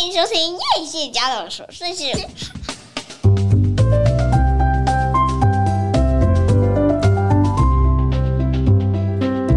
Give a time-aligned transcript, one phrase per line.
[0.00, 2.04] 欢迎收听叶谢家的琐碎事。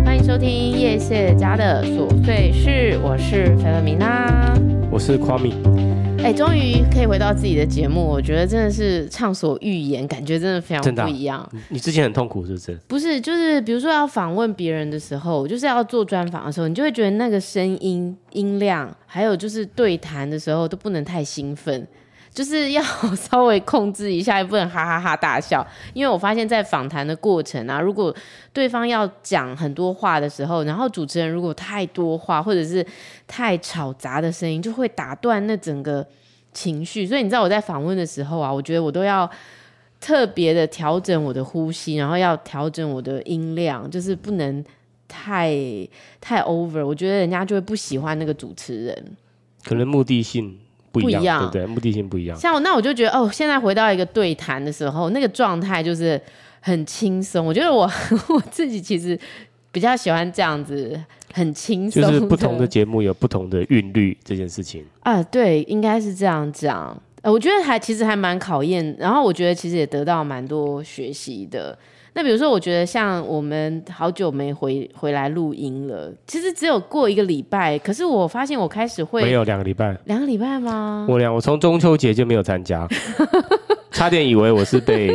[0.03, 4.53] 欢迎收听叶谢家的琐碎事，我是菲菲米娜，
[4.91, 5.53] 我是夸米。
[6.23, 11.39] 哎，终于可以回到自己的节目，我觉得真的是畅所欲言，感觉真的非常不一样。
[11.41, 12.79] 啊、你之前很痛苦是不是？
[12.87, 21.85] 不是，就是比如说要访问别人的时候，就是要做专访的时候，你就会觉得那个声音音量，还有就是对谈的时候都不能太兴奋。
[22.33, 22.81] 就是要
[23.15, 25.65] 稍微控制一下，也不能哈哈哈大笑。
[25.93, 28.13] 因为我发现，在访谈的过程啊，如果
[28.51, 32.85] 对方要讲很多话的时候，然后主持人如果太多话，或者是
[33.27, 36.05] 太吵杂的声音，就会打断那整个
[36.53, 37.05] 情绪。
[37.05, 39.29] 所以你知道我在访问的时候啊，我觉得我都要
[40.01, 44.65] 特别的调整我的呼吸，然后要调整我的音量，就是不能
[45.07, 45.55] 太
[46.19, 46.83] 太 over。
[46.85, 49.17] 我觉得人家就会不喜欢那个主持人，
[49.63, 50.57] 可能目的性。
[51.01, 51.65] 不一样，对不对？
[51.65, 52.37] 目的性不一样。
[52.37, 56.21] 像我，那我就觉得哦，现在回到一个对谈的时候，那个状态就是
[56.61, 57.45] 很轻松。
[57.45, 57.89] 我觉得我
[58.29, 59.19] 我自己其实
[59.71, 60.97] 比较喜欢这样子，
[61.33, 62.01] 很轻松。
[62.03, 66.95] 就是不同的节目有不同的韵律这件事情啊，对，应该是这样讲。
[67.23, 71.77] 呃，我觉得还其实还蛮考验，然后我觉得其实也得到蛮多学习的。
[72.15, 81.07] 那比如说，我觉得像我们好久没回回来录音了，其实只有过一个礼拜，可是我发现我开始会没有两个礼拜，两个礼拜吗？
[81.09, 82.87] 我两我从中秋节就没有参加，
[83.91, 85.11] 差点以为我是被，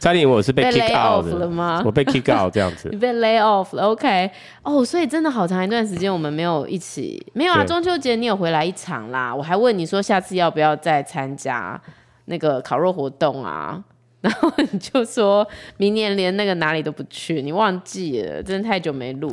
[0.00, 1.80] 差点以为我是被 kick out 了吗？
[1.84, 4.26] 我被 kick out 这样子， 你被 lay off 了？OK，
[4.62, 7.64] 哦，oh，所以真的好长一段时间我们没有一起，没有啊？
[7.64, 11.80] 中秋节你有回来一场啦，我还问你说下次要不要再参加
[12.24, 13.80] 那个烤肉活动啊？
[14.26, 15.46] 然后你就说
[15.76, 19.30] 明年连那个哪里都不去，你忘记了，真的太久没录。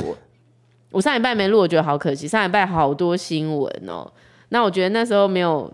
[0.92, 2.28] 我上礼拜没录，我觉得好可惜。
[2.28, 4.08] 上礼拜好多新闻哦，
[4.50, 5.74] 那我觉得那时候没有。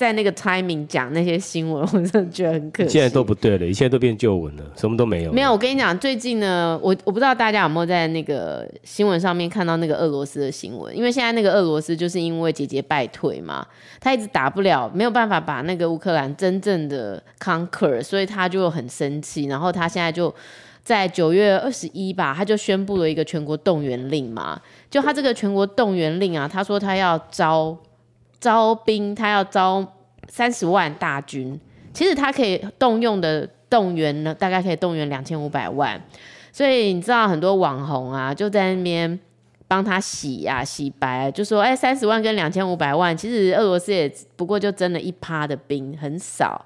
[0.00, 2.88] 在那个 timing 讲那些新闻， 我真的觉得很可惜。
[2.88, 5.30] 现在都不对了，一切都变旧闻了，什么都没有。
[5.30, 13.66] 没有，我跟你讲，最近呢，我我不知道大家有没有在那个新闻上面看到那个俄罗斯的新闻，因为现在那个俄罗斯就是因为节节败退嘛，
[14.00, 20.34] 他一直打不了，没有办法把那个乌克兰真正的 conquer，所以他就很生气，然后他现在就
[20.82, 24.58] 在九月二十一吧，他就宣布了一个全国动员令嘛，
[24.88, 27.76] 就他这个全国动员令啊，他说他要招。
[28.40, 29.86] 招兵，他要招
[30.28, 31.60] 三十万大军。
[31.92, 36.00] 其实他可以动用的动员呢，大概可以动员两千五百万。
[36.52, 39.18] 所以你知道很多网红啊，就在那边
[39.68, 46.64] 帮他洗呀、洗白，就说：“哎，三十万跟两千五百万，其实俄罗斯也不过就征了一趴的兵，很少。”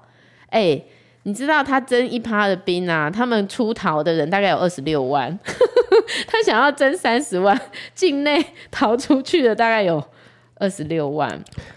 [0.49, 0.81] 哎，
[1.23, 3.09] 你知道他征一趴的兵啊？
[3.09, 5.37] 他们出逃的人大概有二十六万，
[6.27, 7.59] 他想要征三十万，
[7.93, 10.03] 境内逃出去的大概有。
[10.57, 11.29] 二十六万，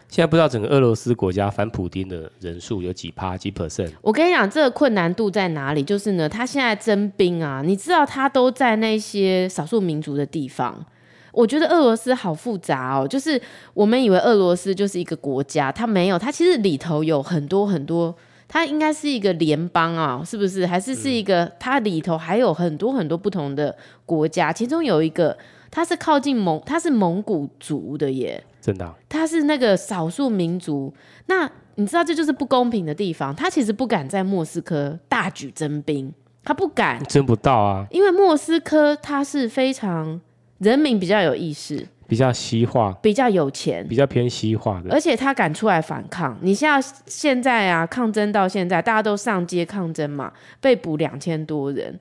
[0.08, 3.90] 现在不知道整个俄罗斯国家反普丁的人数有几趴几 percent？
[4.00, 5.82] 我跟你讲，这个困难度在哪里？
[5.82, 10.84] 就是呢，他现在征兵啊，你知道他都在那些少数民族的地方。
[11.32, 13.40] 我觉得俄罗斯好复杂哦，就是
[13.74, 18.14] 我们以为俄罗斯就是一个国家，它没有，它其实里头有很多很多，
[18.46, 20.64] 它应该是一个联邦啊，是不是？
[20.64, 25.36] 还是是一个，嗯、它里头还有很多很多不同的国家，其中有一个。
[25.70, 30.92] 他是靠近蒙，他是蒙古族的耶，真的、啊，他是那个少数民族。
[31.26, 33.34] 那你知道这就是不公平的地方。
[33.34, 36.12] 他其实不敢在莫斯科大举征兵，
[36.42, 37.86] 他不敢，征不到啊。
[37.90, 40.20] 因为莫斯科他是非常
[40.58, 46.36] 人民比较有意识，比较西化，比较有钱，比较偏西化的，而且他敢出来反抗。
[46.40, 52.00] 你像现在啊，抗争到现在，大家都上街抗争嘛，被捕两千多人。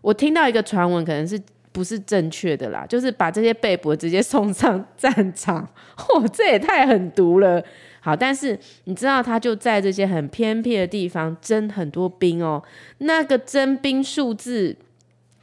[0.00, 1.38] 我听到一个传闻，可能是。
[1.78, 5.64] 不是正确的啦，就是把这些被捕直接送上战场，
[5.96, 7.62] 嚯、 这也太狠毒了。
[8.00, 12.60] 好，但是你知道他就在这些很偏僻的地方征很多兵哦，
[12.98, 14.76] 那个征兵数字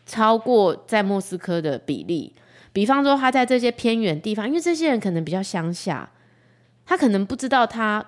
[0.05, 2.33] 超过在莫斯科的比例。
[2.73, 6.09] 比方说他在这些偏远地方，因为这些人可能比较乡下，
[6.85, 8.05] 他可能不知道他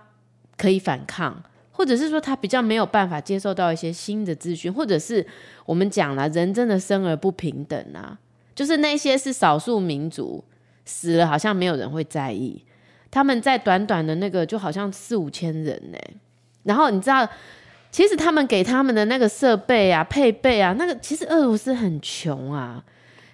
[0.58, 1.42] 可以反抗。
[1.78, 5.24] 或者是说他比较没有办法接受到一些新的资讯，或者是
[5.64, 8.18] 我们讲了，人真的生而不平等啊，
[8.56, 10.44] 就是那些是少数民族
[10.86, 12.60] 死了，好像没有人会在意。
[13.12, 15.98] 他们在短短的那个就好像四五千人呢，
[16.64, 17.30] 然后你知道，
[17.92, 22.84] 其实他们给他们的那个设备啊、配备啊，那个其实俄罗斯很穷啊。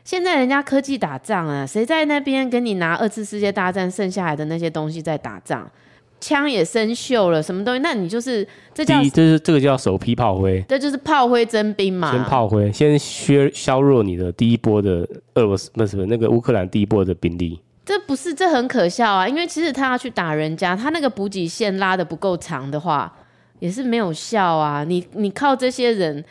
[0.03, 5.71] 现在人家科技打仗啊，谁在那边跟你拿二次世界大战剩下来的那些东西在打仗？
[6.23, 7.81] 枪也生锈了，什么东西？
[7.81, 12.13] 那你就是这叫，这是这个叫首批炮灰，这就是炮灰征兵嘛。
[12.13, 17.59] 先炮灰，先削削弱你的第一波的俄罗斯，不是不是那个乌克兰第一波的兵力。
[17.83, 19.27] 这不是，这很可笑啊！
[19.27, 23.13] 因为其实他要去打人家，他那个补给线拉的不够长的话，
[23.59, 24.85] 也是没有效啊。
[24.85, 26.23] 你你靠这些人，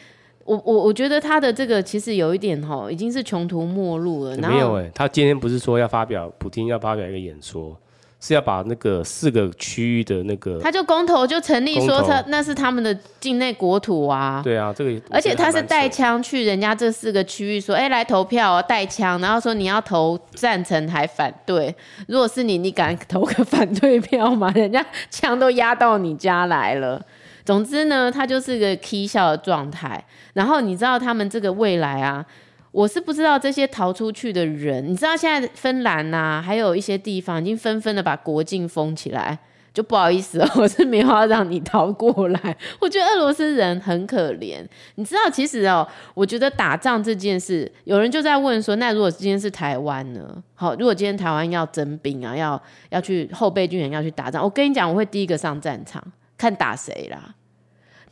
[0.47, 4.35] 我我我觉得他的这个其实有一点吼，已经是穷途末路了。
[4.39, 7.77] 没有哎、欸，他今天不是说要发表，普京要发表一个演说。
[8.25, 14.41] 是要把那个四个区域的那个，他就公投就成立，说他那是他们的境内国土啊。
[14.45, 21.75] 对啊，这个而且他是带枪去人家这四个区域说，哎、欸，来投票哦，带枪，然后说你要投赞成还反对。
[22.07, 24.49] 如果是你，你敢投个反对票吗？
[24.55, 27.05] 人家枪都押到你家来了。
[27.45, 30.01] 总之呢，他就是个 k 笑的状态。
[30.35, 32.25] 然后你知道他们这个未来啊。
[32.73, 39.39] 我是不知道这些逃出去的人，你知道现在芬兰呐、啊，还有一些地方已经纷纷的把国境封起来，
[39.75, 42.57] 就不好意思哦， 我是没有要让你逃过来。
[42.81, 44.65] 我觉得俄罗斯人很可怜，
[44.95, 50.43] 你知道，其实哦，我觉得打仗这件事，有人就在问说，那如果今天是台湾呢？
[50.55, 56.03] 好，如果今天台湾要征兵啊，要要去后备军人要去打仗，我跟你讲，我会第一个上战场，
[56.39, 57.35] 看打谁啦。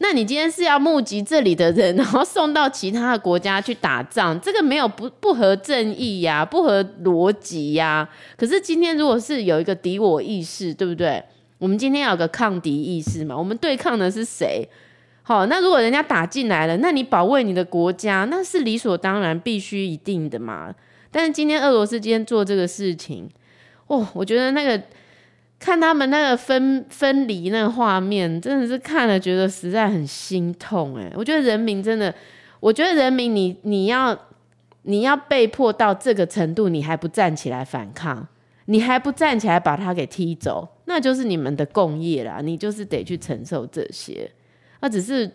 [0.02, 8.08] 那你今天是要募集这里的人，然后送到其他的国家去打仗，这个没有不不合正义呀，不合逻辑呀。
[8.35, 11.23] 可是今天如果是有一个敌我意识，对不对？
[11.58, 14.67] 我们今天要有个抗敌意识嘛，我们对抗的是谁？
[15.23, 20.75] 好，那如果人家打进来了，那你保卫你的国家，那是理所当然、必须一定的嘛。
[21.11, 23.29] 但是今天俄罗斯今天做这个事情，
[23.87, 24.82] 哦，我觉得那个。
[25.61, 31.12] 看他们那个分分离那个画面，真的是看了觉得实在很心痛哎！
[31.15, 32.12] 我觉得人民真的，
[32.59, 34.19] 我觉得人民你你要
[34.85, 38.27] 你要被迫到这个程度，你还不站起来反抗，
[38.65, 44.31] 你还不站起来把他给踢走，那就是你们的共业啦，你就是得去承受这些。
[44.81, 45.31] 那只是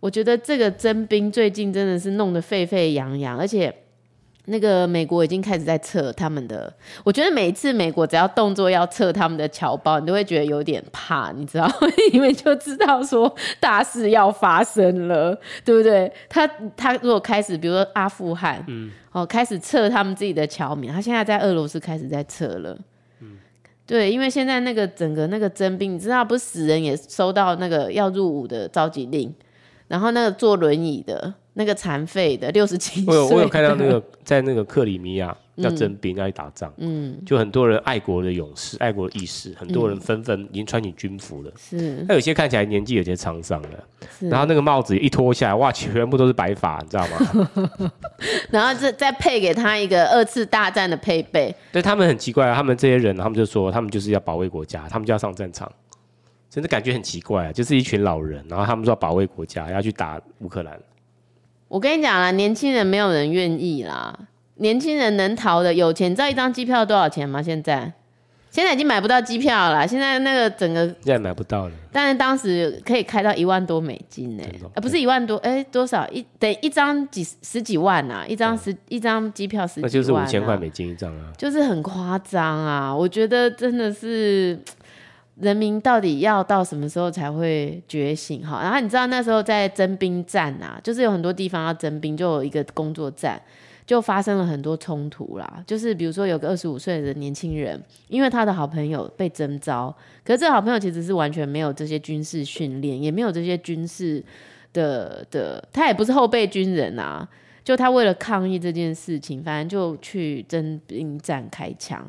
[0.00, 3.74] 我觉得这个征兵最近真的是弄得沸沸扬扬，而且。
[4.48, 6.72] 那个美国已经开始在测他们的，
[7.02, 11.68] 我觉得每一次美国只要动作要测他们的侨胞，你都会觉得有点怕，你知道，
[12.12, 16.10] 因为就知道说大事要发生了，对不对？
[16.28, 16.46] 他
[16.76, 22.78] 他如果开始，比如说阿富汗，嗯，哦，开始测他们自己的侨民，他现在在俄罗斯开始在测了，
[23.20, 23.38] 嗯，
[23.84, 29.34] 对，因为现在那个整个那个征兵，你知道，不是死人也收到那个要入伍的召集令，
[29.88, 31.34] 然后那个坐轮椅的。
[31.58, 42.04] 那个残废的六十七岁，我有我有看到那个在那个克里米亚要征兵要去打仗，嗯，就很多人爱国的勇士、爱国的意识，很多人纷纷已经穿起军服了，是。
[42.06, 43.84] 那有些看起来年纪有些沧桑了，
[44.20, 47.90] 然后那个帽子一脱下来，哇，全部都是白发，你知道吗？
[48.52, 55.72] 然后再再配给他一个二次大战的配备，对他们很奇怪啊，他们这些人，他们就说他们就是要保卫国家，他们就要上战场，
[56.50, 60.78] 真的感觉很奇怪啊，就是一群老人，然后他们说要保卫国家，要去打乌克兰。
[61.68, 64.16] 我跟你讲啦，年轻人没有人愿意啦。
[64.56, 67.42] 年轻人能逃的，有钱，你知道一张机票多少钱吗？
[67.42, 67.92] 现在，
[68.50, 69.86] 现在已经买不到机票了。
[69.86, 71.72] 现在那个整个现在买不到了。
[71.92, 78.24] 但是当时可以开到一万多美金呢，呃，不是一万多，哎，多少一得一张几十几万啊？
[78.26, 82.94] 一张十一张机票十几万，啊，那就是五千块美金一张啊，就是很夸张啊！
[82.96, 84.58] 我觉得真的是。
[85.40, 88.40] 人民到底要到什么时候才会觉醒？
[88.40, 93.38] 哈，然后你知道那时候在征兵站啊，就是有很多地方要征兵，就有一个工作站，
[93.84, 95.62] 就发生了很多冲突啦。
[95.66, 97.78] 就是比如说有个二十五岁的年轻人，
[98.08, 99.94] 因为他的好朋友被征召，
[100.24, 104.24] 可是这好朋友其实是完全没有这些军事训练，也没有这些军事
[104.72, 107.28] 的的，他也不是后备军人啊。
[107.62, 112.06] 就他为了抗议这件事情，反正就去征兵站开枪，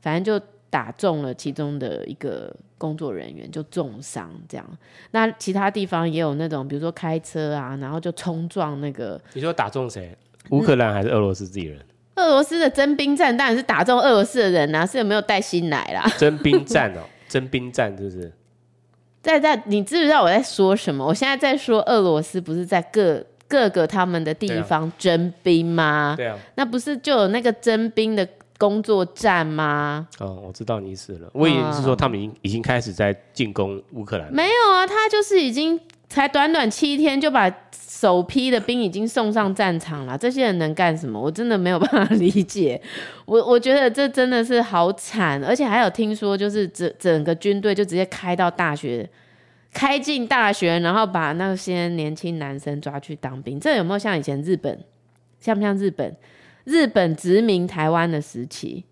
[0.00, 2.56] 反正就打中了其中的一个。
[2.80, 4.66] 工作人员就重伤，这样。
[5.10, 9.20] 那其他地方也有那种，比如说开车啊，然后就冲撞那个。
[9.34, 10.16] 你说打中谁？
[10.48, 11.78] 乌克兰还是俄罗斯自己人？
[12.16, 16.02] 俄罗斯的征兵站当然是打中俄罗斯的人啊，是有没有带薪来啦？
[16.16, 18.32] 征兵站哦，征兵站就是。
[19.20, 21.04] 在在，你知不知道我在说什么？
[21.04, 26.14] 我现在在说俄罗斯不是在各各个他们的地方征兵吗？
[26.16, 26.38] 对啊。
[26.54, 28.26] 那不是就有那个征兵的。
[28.60, 30.06] 工作站吗？
[30.18, 31.30] 哦，我知道你意思了。
[31.32, 34.30] 我以为是说他们已经已经开始在进攻乌克兰。
[34.30, 40.18] 没有啊，他就是已经才短短七天就把首批的兵已经送上战场了。
[40.18, 41.18] 这些人能干什么？
[41.18, 42.78] 我真的没有办法理解。
[43.24, 49.08] 我我觉得这真的是好惨，而且还有听说就是整整个军队就直接开到大学，
[49.72, 53.58] 开进大学，然后把那些年轻男生抓去当兵。
[53.58, 54.78] 这有没有像以前日本？
[55.40, 56.14] 像不像日本？
[56.64, 58.84] 日本殖民台湾的时期，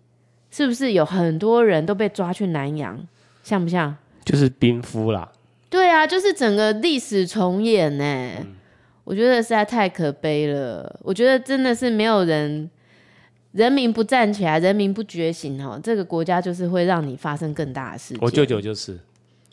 [0.49, 2.99] 是不是有很多人都被抓去南洋？
[3.43, 3.95] 像不像？
[4.25, 5.31] 就是兵夫啦。
[5.69, 8.37] 对啊，就是整个历史重演呢、欸。
[8.39, 8.55] 嗯、
[9.03, 10.99] 我觉得实在太可悲了。
[11.03, 12.69] 我觉得真的是没有人，
[13.51, 18.17] 人民不站起来，人民不觉醒哦，这个国家就是会让你发生更大的事情。
[18.21, 18.97] 我舅舅就是，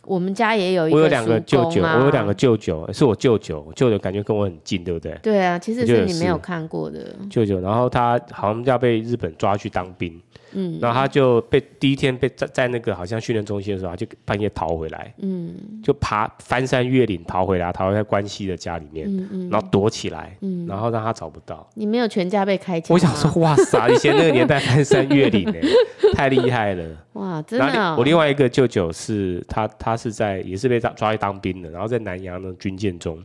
[0.06, 5.18] 我们家也有一个、啊，我有两个舅舅，我有两个舅舅，是我舅舅，舅舅感觉跟我很近，对不对？
[5.22, 10.18] 对啊，其实是你没有看过的舅舅，然后他好像要被日本抓去当兵。
[10.56, 21.68] 嗯，然后他就被第一天被在在那个好像训练中心的时候，他就半夜逃回来，嗯，就爬翻山越岭逃回来，逃回在关西的家里面，嗯嗯，然后躲起来，嗯，然后让他找不到。
[21.74, 22.94] 你没有全家被开枪？
[22.94, 25.54] 我想说，哇塞， 以前那个年代翻山越岭呢，
[26.16, 27.96] 太厉害了，哇，真的、哦。
[27.98, 33.22] 我另外一个舅舅是他，他是在也是被抓抓去当兵的，然后在南洋的军舰中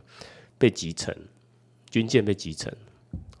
[0.58, 1.16] 被击沉，
[1.90, 2.70] 军舰被击沉。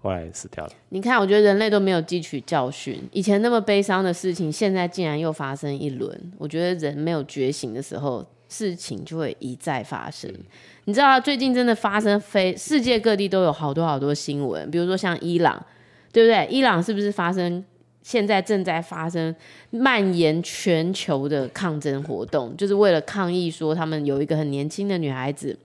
[0.02, 0.72] 后来死掉了。
[0.88, 3.00] 你看，我觉得人类都没有汲取教训。
[3.12, 6.32] 以前那么悲伤的事情，现在竟然又发生一轮。
[6.36, 10.28] 我觉得人没有觉醒的时候，事情就会一再发生。
[10.28, 10.44] 嗯、
[10.86, 15.64] 你知道，最近真的发生非世界各地都有好多好多新闻，比如说像伊朗，
[16.10, 16.48] 对不对？
[16.50, 17.64] 伊朗是不是发生？
[18.02, 19.32] 现在正在发生
[19.70, 25.56] 蔓延全球的抗争活动，就是为了抗议说他们有一个很年轻的女孩子，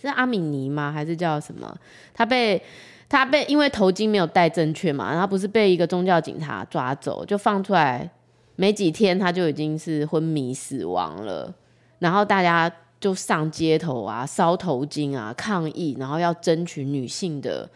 [0.00, 0.90] 是阿米尼吗？
[0.90, 1.76] 还是叫什么？
[2.14, 2.62] 她被。
[3.08, 8.10] 他被因为头巾没有戴正确嘛，然后不是被一个宗教警察抓走，就放出来
[8.56, 11.54] 没几天，他就已经是昏迷死亡了。
[11.98, 12.70] 然后大家
[13.00, 17.68] 就上街头啊，烧头巾啊，抗议，然后要争取女性的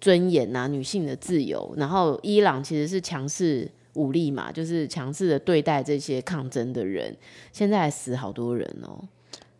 [0.00, 1.72] 尊严啊，女性的自由。
[1.76, 7.16] 然后伊朗其实是强势武力嘛，就是强势的对待这些抗争的人，
[7.52, 8.98] 现在死好多人哦。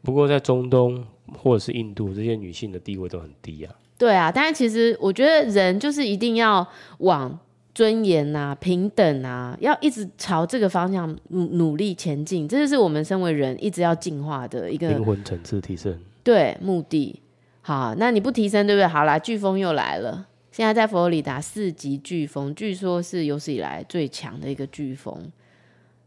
[0.03, 1.07] 不过在中东
[1.39, 3.73] 或者是印度，这些女性的地位都很低啊。
[4.03, 6.67] 对啊，但是其实我觉得人就是一定要
[6.99, 7.39] 往
[7.73, 15.97] 尊严啊、平等啊，要一直朝这个方向努努力前进，这就是我们身为人一直要进化的一个灵魂层次提升。
[16.25, 17.23] 对，目的。
[17.61, 18.87] 好，那你不提升，对不对？
[18.89, 25.31] 好啦，飓风又来了，现在在佛罗里达四级飓风，据说是有史以来最强的一个飓风，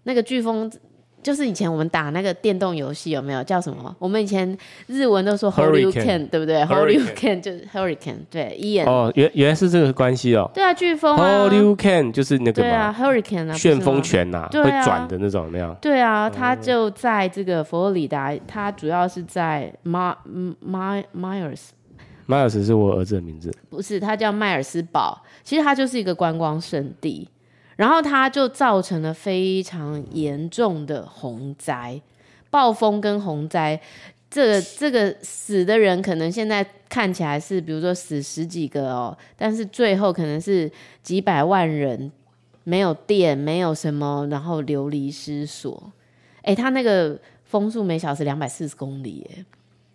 [0.03, 0.69] 那个飓风。
[1.25, 3.95] 就是以前我们打那个电动游戏有没有叫什么？
[3.97, 4.55] 我们以前
[4.85, 8.85] 日文都说 Hurricane 对不对？Hurricane 就是 Hurricane，对，Ian。
[8.85, 10.47] 哦，原原来是这个关系哦。
[10.53, 11.49] 对啊，飓风啊。
[11.49, 15.75] Hurricane 就是那个对啊，Hurricane 啊，旋风拳呐，会转的那种那样。
[15.81, 20.15] 对啊，它就在这个佛罗里达，它主要是在 My
[20.63, 21.69] My Myers。
[22.27, 23.51] Myers 是我儿子的名字。
[23.69, 25.19] 不是，他叫迈尔斯堡。
[25.43, 27.27] 其实它就是一个观光圣地。
[27.75, 32.01] 然后它就造成了非常严重的洪灾、
[32.49, 33.79] 暴风跟洪灾。
[34.29, 40.69] 这个这个死的人可能现在看起来是，比如说死十几个哦，但是最后可能是
[41.01, 42.11] 几百万人
[42.63, 45.91] 没有电，没有什么，然后流离失所。
[46.43, 49.45] 诶，它那个风速每小时两百四十公里，诶，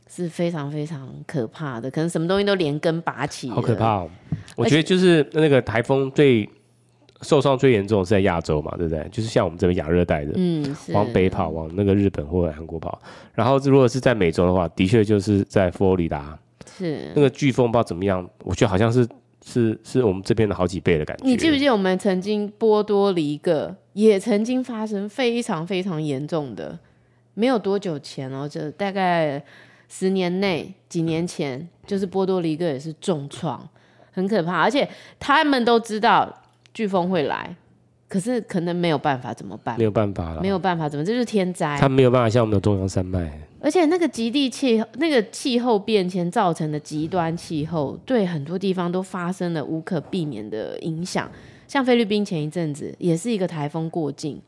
[0.09, 3.51] 是非常非常可怕的，可能什么东西都连根拔起。
[3.51, 4.11] 好可怕哦！
[4.57, 6.49] 我觉得就是那个台风最。
[7.23, 9.07] 受伤最严重的是在亚洲嘛，对不对？
[9.13, 12.99] 就是像我们这边亚热带的，嗯，往北跑，往那个日本或者韩国跑。
[13.35, 16.39] 然后如果是在美洲的话，的确就是在佛罗里达，
[16.79, 19.07] 是那个飓风不知道怎么样，我觉得好像是
[19.45, 21.25] 是是我们这边的好几倍的感觉。
[21.27, 26.79] 你记不记得我们曾经波多黎各也曾经发生非常非常严重的，
[27.35, 29.43] 没有多久前哦，就大概
[29.91, 33.69] 十年内几年前，就是波多黎各也是重创，
[34.11, 36.35] 很可怕，而且他们都知道。
[36.75, 37.55] 飓风会来，
[38.09, 39.77] 可是可能没有办法，怎么办？
[39.79, 41.05] 没有办法了，没有办法，怎么？
[41.05, 41.77] 这就是天灾。
[41.79, 51.31] 它没有办法像我们的中央山脉，而且那个极地气候，那个气候变迁造成的极端气候，对很多地方都发生了无可避免的影响。
[51.69, 54.41] 像菲律宾前一阵子也是一个台风过境，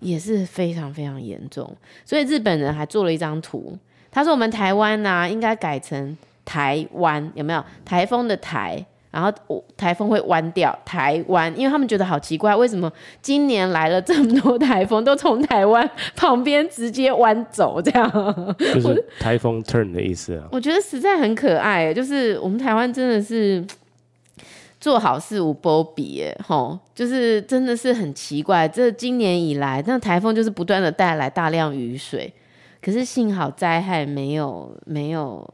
[0.00, 1.76] 也是非常非常严重。
[2.04, 3.76] 所以日本人还做了一张图，
[4.10, 7.64] 他说我们台湾呢、啊、应该改成台湾，有没有？
[7.84, 8.84] 台风的台。
[9.12, 9.30] 然后
[9.76, 12.90] 台风会弯掉台湾，因为他们觉得好奇怪，为什么
[13.20, 18.10] 今年来了这么多台风，都从台湾旁边直接弯走，这样
[18.58, 20.48] 就是台风 turn 的意思啊。
[20.50, 23.62] 我觉得实在很可爱，就是我们台湾真的是
[24.80, 28.66] 做好事无波比，耶，吼，就是真的是很奇怪。
[28.66, 32.32] 这今年以来，那台风就是不断的带来大量雨水，
[32.80, 35.46] 可是幸好灾害没有没有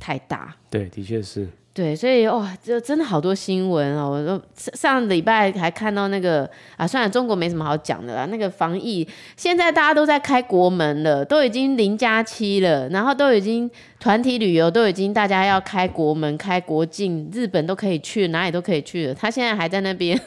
[0.00, 0.56] 太大。
[0.70, 1.46] 对，的确是。
[1.76, 4.08] 对，所以哇，就真的好多新闻哦！
[4.08, 9.06] 我都上礼拜还看到那个啊，算了中国没什么好讲的啦，那个防疫
[9.36, 19.14] 现在大家都在开国门了，都已经零加七了，然后都已经团体旅游都已经大家要开国门、开国境，日本都可以去，哪里都可以去了。
[19.14, 20.18] 他现在还在那边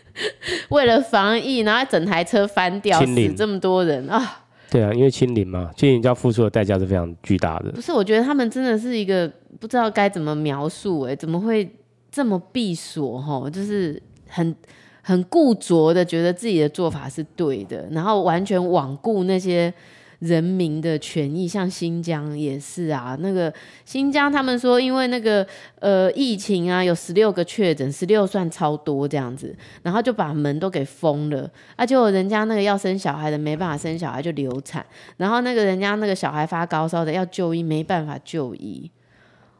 [0.70, 4.45] 为了防疫，然后整台车翻掉，死这么多人啊！
[4.70, 7.70] 对啊，因为清零嘛，清零就要付出的代价是非常巨大的。
[7.72, 9.30] 不是，我觉得他们真的是一个
[9.60, 11.68] 不知道该怎么描述，哎，怎么会
[12.10, 13.20] 这么闭锁？
[13.20, 14.54] 哈，就是很
[15.02, 19.72] 很固着的觉得自己的做法是对的，然后完全罔顾那些。
[20.20, 23.16] 人民的权益，像新疆也是啊。
[23.20, 23.52] 那个
[23.84, 25.46] 新疆，他们说因为那个
[25.78, 31.50] 呃疫情啊，有十六个确诊，十六算超多这样子，然后就把门都给封了。
[31.76, 34.84] 啊，结果人家那个要生小孩的没办法生小孩就流产，
[35.18, 38.90] 然后那个人家那个小孩发高烧的要就医没办法就医。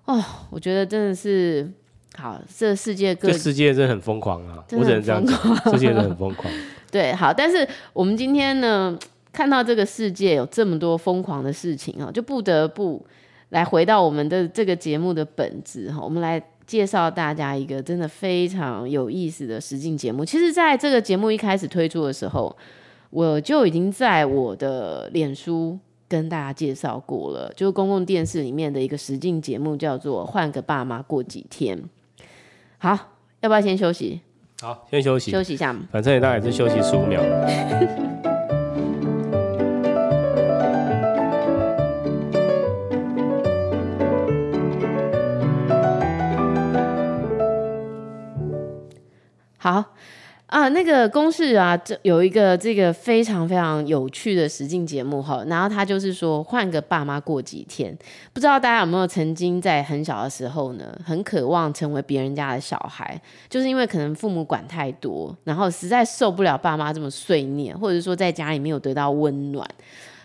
[0.07, 1.69] 哦，我觉得真的是
[2.17, 4.65] 好，这世界各这世界真的很疯狂啊！
[4.73, 5.37] 我只能这样讲，
[5.73, 6.51] 世界真的很疯狂。
[6.91, 8.99] 对，好，但是我们今天呢？
[9.37, 13.05] 看到这个世界有这么多疯狂的事情啊，就不得不
[13.51, 16.01] 来回到我们的这个节目的本质哈。
[16.03, 20.25] 我们来介绍大家一个真的非常有意思的实境节目。
[20.25, 22.57] 其实，在这个节目一开始推出的时候，
[23.11, 25.79] 我就已经在我的脸书
[26.09, 31.79] 跟大家介绍过了，就是公共电视里面的一个实境节目，叫做《换个爸妈过几天》。
[32.79, 32.99] 好，
[33.43, 34.19] 要不要先休息？
[34.63, 35.87] 好，先休息，休息一下嘛。
[35.93, 37.21] 反正也大概是休息十五秒。
[50.47, 57.93] 啊，那个公式啊，这有一个这个非常非常有趣的实境节目哈，然后他就是说换个爸妈过几天，
[58.33, 69.69] 不知道大家有没有曾经在很小的时候呢，很渴望成为别人家的小孩，就是因为可能父母管太多，然后实在受不了爸妈这么碎念，或者说在家里没有得到温暖，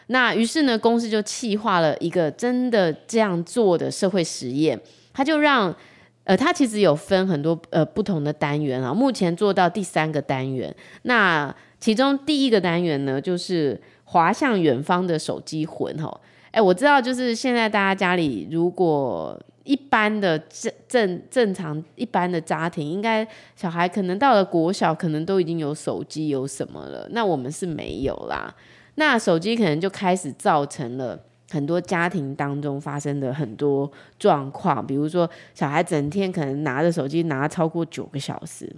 [0.06, 4.80] 那于是呢，公司就企划了一个真的这样做的社会实验，
[5.12, 5.76] 他就让。
[6.24, 10.74] 呃，它其实有分很多呃不同的单元啊，目前做到第三个单元。
[11.02, 16.22] 那其中第一个单元呢，就是滑向远方的手机魂吼。
[16.52, 27.08] 哎，我知道，就是现在大家家里如果一般的正正正常一般的家庭，应该小孩可能到了国小，可能都已经有手机有什么了。
[27.12, 28.54] 那我们是没有啦。
[28.96, 31.20] 那手机可能就开始造成了。
[31.52, 38.74] 很多家庭当中发生的很多状况，比如说小孩整天可能拿着手机拿超过九个小时，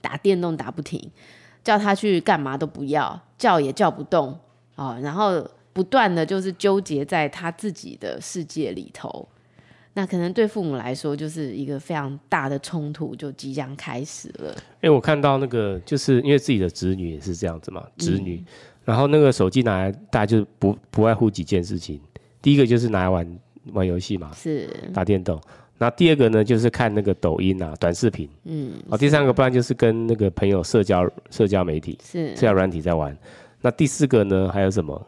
[0.00, 0.98] 打电动打不停，
[1.62, 4.34] 叫他去干嘛都不要，叫也叫不动
[4.76, 9.28] 哦，然后不断的就是纠结在他自己的世界里头，
[9.92, 14.56] 那可能对父母来说就是一个非常大的冲突就即将开始了。
[14.80, 18.36] 哎，我看到那个就是因为自己的子女也是这样子嘛，子女。
[18.36, 18.46] 嗯
[18.88, 22.00] 然后那个手机拿来，大家就不不外乎几件事情。
[22.40, 23.38] 第一个就是拿来玩
[23.74, 25.38] 玩游戏嘛，是打电动。
[25.76, 28.26] 那第二个呢，就是看那个抖音啊，短视频。
[28.44, 28.72] 嗯。
[28.88, 33.14] 哦第三个，不然就是跟那个朋友社交社交媒体，是社交软体在玩。
[33.60, 35.06] 那第四个呢，还有什么？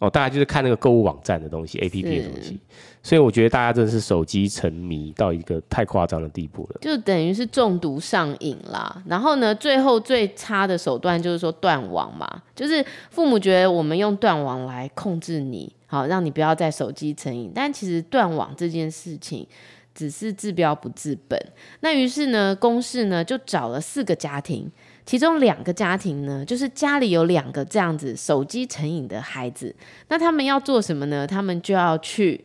[0.00, 2.58] 哦，大家就是看那个购物网站的东西，APP 的东西。
[3.02, 9.02] 所以我觉得大家真的是手机沉迷到一个太夸张的地步了，就等于是中毒上瘾啦。
[9.06, 17.50] 然后呢，最后最差的手段就是说断网嘛，就是父母觉得我们用断网来控制你，好让你不要在手机成瘾。
[17.54, 19.46] 但其实断网这件事情
[19.94, 21.40] 只是治标不治本。
[21.80, 24.70] 那于是呢，公视呢就找了四个家庭。
[25.08, 29.74] 其中两个家庭呢，就是家里有两个这样子手机成瘾的孩子，
[30.08, 31.26] 那他们要做什么呢？
[31.26, 32.44] 他们就要去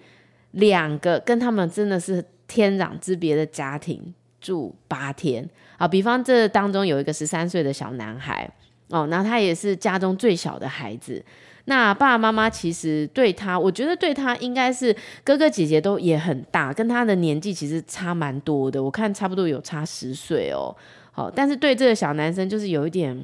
[0.52, 4.02] 两个跟他们真的是天壤之别的家庭
[4.40, 5.46] 住八天
[5.76, 5.86] 啊。
[5.86, 8.50] 比方这当中有一个十三岁的小男孩
[8.88, 11.22] 哦，那他也是家中最小的孩子。
[11.66, 14.96] 那爸爸妈妈其实对他，我觉得对他应该是
[15.26, 20.74] 哥哥姐姐都也很大，跟他的年纪其实差蛮多的，我看差不多有差十岁哦。
[21.16, 23.16] 好，但是对这个小男生就是有一点，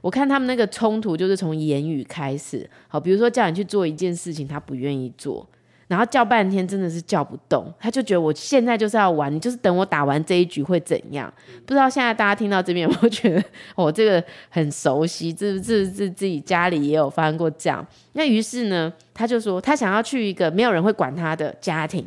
[0.00, 2.68] 我看他们那个冲突就是从言语开始。
[2.88, 5.46] 好，比如说叫你去做一件事情，他不愿意做，
[5.86, 11.32] 然后叫半天真的是叫不动，他就觉得我现在就是要玩，你就是等我打完这一局会怎样？
[11.64, 13.44] 不知道现在大家听到这边有没有觉得
[13.76, 15.32] 我这个很熟悉？
[15.32, 17.86] 这这这自己家里也有发生过这样。
[18.14, 22.04] 那于是呢，他就说他想要去一个没有人会管他的家庭，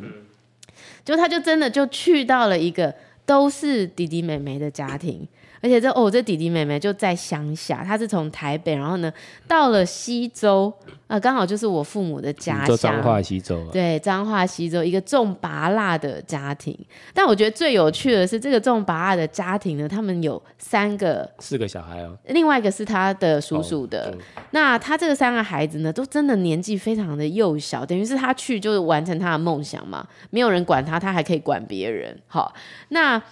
[1.02, 2.94] 就他就真的就去到了一个。
[3.24, 5.26] 都是弟弟妹妹的家庭，
[5.62, 9.10] 而且这哦，这弟弟妹妹就在乡下，他是从台北，然后呢
[9.46, 10.72] 到了西州，
[11.06, 16.76] 啊，刚好就是我父母的家乡，彰化西州，对，彰化西州一个种拔辣的家庭。
[17.14, 24.12] 但我觉得最有趣的是，这个种拔辣的家庭呢，他们有三个、四个小孩哦，另外一个是他的叔叔的。
[24.50, 32.18] 那他这个三个孩子呢，都真的年纪非常的幼小，等于是他去就是完成他的梦想嘛，没有人管他，他还可以管别人。
[32.26, 32.52] 好，
[32.88, 33.22] 那。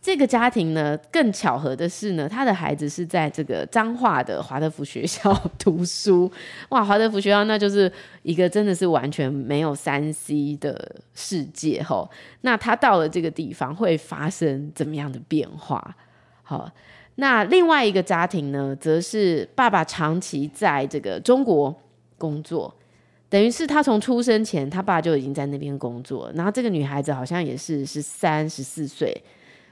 [0.00, 6.30] 这个家庭呢，更巧合的是呢，他的孩子是在这个彰化的华德福学校 读书。
[6.68, 12.08] 哇，华德福学校那就是一个真的是完全没有三 C 的世界齁。
[12.42, 15.96] 那他到了这个地方会发生怎么样的变化？
[16.42, 16.70] 好，
[17.16, 21.74] 那另外一个家庭呢，则是爸爸长期在这个中国
[22.16, 22.72] 工作，
[23.28, 26.32] 等于是他从出生前，他爸就已经在那边工作。
[26.34, 29.14] 然后这个女孩子好像也是十三、十四岁，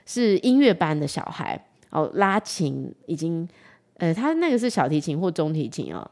[0.07, 3.47] 是音乐班的小孩哦，拉琴已经，
[3.99, 6.11] 呃，他那个是小提琴或中提琴哦，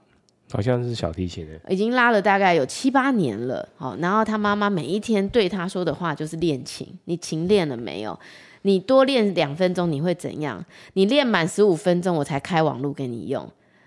[0.52, 3.66] 好像是小提琴的，已经拉了大概有七八年了。
[3.76, 8.18] 好，然后他妈妈每一天对他说的话就是练琴，你琴练了没有？
[8.62, 10.64] 你多练两分钟，你会怎样？
[10.94, 13.46] 你练满十五分钟，我才开网络给你用。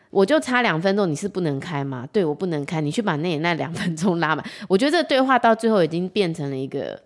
[0.10, 2.08] 我就差两分钟，你是不能开吗？
[2.14, 2.80] 对，我不能开。
[2.80, 4.46] 你去把那那两分钟拉满。
[4.68, 7.00] 我觉得这个对话到最后已经变成了一个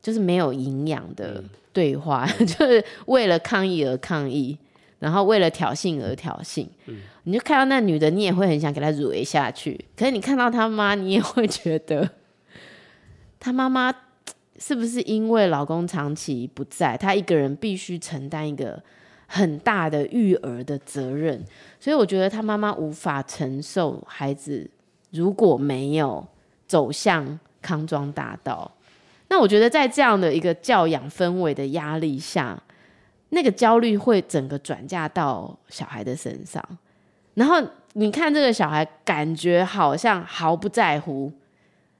[0.00, 1.42] 就是没有营养的
[1.78, 4.58] 对话，嗯、 就是为了抗议而抗议，
[4.98, 6.66] 然后为了挑衅而挑衅。
[6.86, 9.84] 嗯、你就看到那女的，你也会很想给她蕊下去。
[9.96, 12.10] 可是你看到她妈，你也会觉得
[13.38, 13.94] 她妈妈。
[14.60, 18.82] 是不是因为老公长期不在，她一个人必须承担一个
[19.28, 21.40] 很大的育儿的责任？
[21.78, 24.68] 所以我觉得她妈妈无法承受孩子
[25.12, 26.26] 如果没有
[26.66, 28.68] 走向康庄大道。
[29.28, 32.62] 那我觉得在这样的一个教养氛围的压力下，
[33.30, 36.62] 那个焦虑会整个转嫁到小孩的身上。
[37.34, 37.62] 然后
[37.92, 41.32] 你看这个小孩，感觉好像毫不在乎。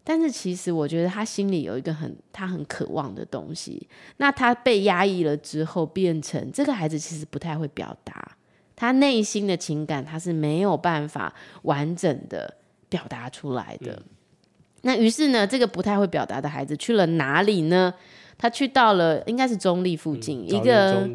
[0.02, 3.86] 但是其实我觉得他心里有一个很他很渴望的东西，
[4.16, 8.36] 那他被压抑了之后，变成这个孩子其实不太会表达
[8.74, 12.56] 他内心的情感，他是没有办法完整的
[12.88, 13.92] 表达出来的。
[13.92, 14.04] 嗯、
[14.82, 17.92] 那于是呢，这个不太会表达的孩子去了哪里呢？
[18.36, 21.08] 他去到了应该是中立附近、嗯、一个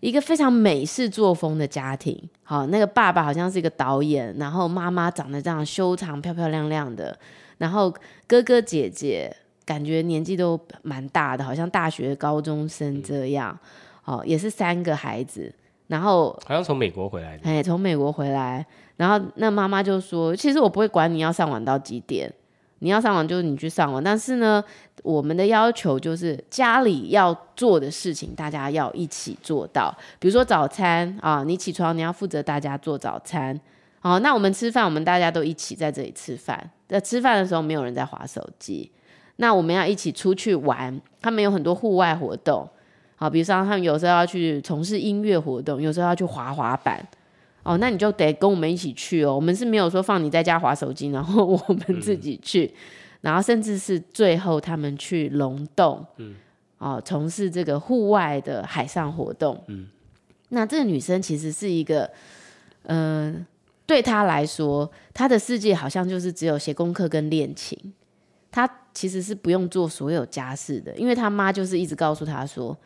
[0.00, 2.20] 一个非常美式作风的家庭。
[2.42, 7.18] 好，那个爸爸好像是一个导演，然后妈妈长得这样修长、漂漂亮亮的。
[7.56, 7.92] 然后
[8.26, 13.58] 哥哥姐姐感觉年纪都蛮大的，好像大学高中生这样，
[14.06, 15.52] 嗯、哦，也是三个孩子，
[15.88, 18.64] 然后好像从美国回来的，哎，从美国回来，
[18.96, 22.32] 然后那妈妈就说，其实我不会管你要上晚到几点，
[22.80, 24.62] 你要上网就是你去上网，但是呢，
[25.02, 33.58] 我们的要求就是家里要做的事情，大家要一起做到，比如说早餐啊，你起床你要负责大家做早餐。
[34.00, 36.70] 好，那我们吃饭，我们大家都一起在这里吃饭。
[36.86, 38.90] 在吃饭的时候，没有人在划手机。
[39.36, 42.68] 那我们要一起出去玩，他们有很多户外活动。
[43.16, 47.04] 好，比如说他们有时候要去从事音乐活动，有时候要去滑滑板。
[47.68, 49.34] 哦，那你就得跟我们一起去哦。
[49.34, 52.64] 我们是没有说放你在家划手机，然后 我们自己去。
[52.64, 52.74] 嗯、
[53.22, 56.34] 然后甚至是最后他们去龙洞，嗯，
[56.78, 59.62] 哦，从事这个户外的海上活动。
[59.66, 59.88] 嗯，
[60.48, 62.10] 那这个女生其实是一个，
[62.84, 63.46] 嗯、呃。
[63.88, 67.74] 对她来说，她的世界好像就是只有写功课跟练琴。
[68.50, 72.76] 她其实是不用做所有家事的，因为她妈就是一直告诉她说：“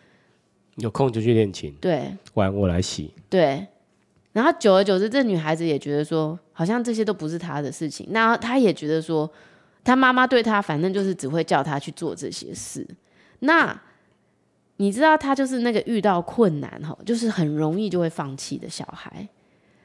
[0.78, 3.66] 有空就去练琴，对，碗我来洗。”对。
[4.32, 8.06] 然后久而久之，这女孩子也觉得说，好像这些都不是她的事情。
[8.10, 9.30] 那她也觉得说，
[9.84, 12.86] 她妈妈对她反正就是只会叫她去做这些事。
[13.40, 13.78] 那
[14.76, 19.28] 你知道，她就是那个遇到困难哈，就是很容易就会放弃的小孩。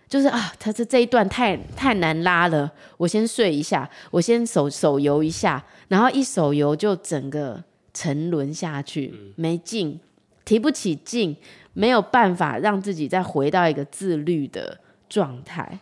[0.10, 7.62] 就是啊，他这这一段太太难拉了，我先睡一下，我先手手游一下，然后一手游就整个
[7.94, 10.00] 沉沦下去，没劲，
[10.46, 11.36] 提不起劲，
[11.78, 14.76] 没有办法让自己再回到一个自律的
[15.08, 15.80] 状态。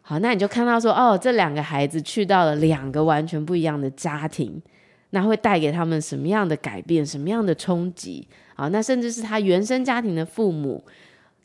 [0.00, 4.60] 好，那你就看到说，哦，这两个孩子去到了两个完全不一样的家庭，
[5.10, 8.26] 那会带给他们什么样的改变，什么样的冲击？
[8.56, 10.82] 好，那甚至是他原生家庭的父母。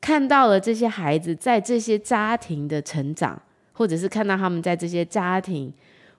[0.02, 3.40] 看到了这些孩子在这些家庭的成长，
[3.74, 5.72] 或者是看到他们在这些家庭，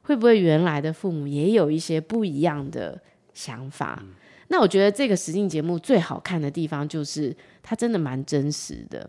[0.02, 3.00] 会不会原来的父母也有一些不一样的
[3.34, 4.00] 想法？
[4.48, 9.08] 那我觉得这个实境节目最好看的地方就是它真的蛮真实的，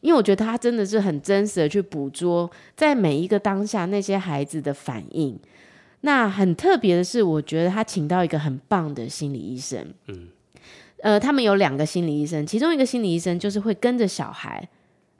[0.00, 5.38] 因为我觉得它真的是很真实的去捕捉在每一个当下那些孩子的反应。
[6.02, 10.28] 那很特别的是，我觉得他请到一个很棒的心理医生，嗯。
[11.02, 14.66] 呃，他们有两个心理医生，其中一个心理医生就是会跟着小孩，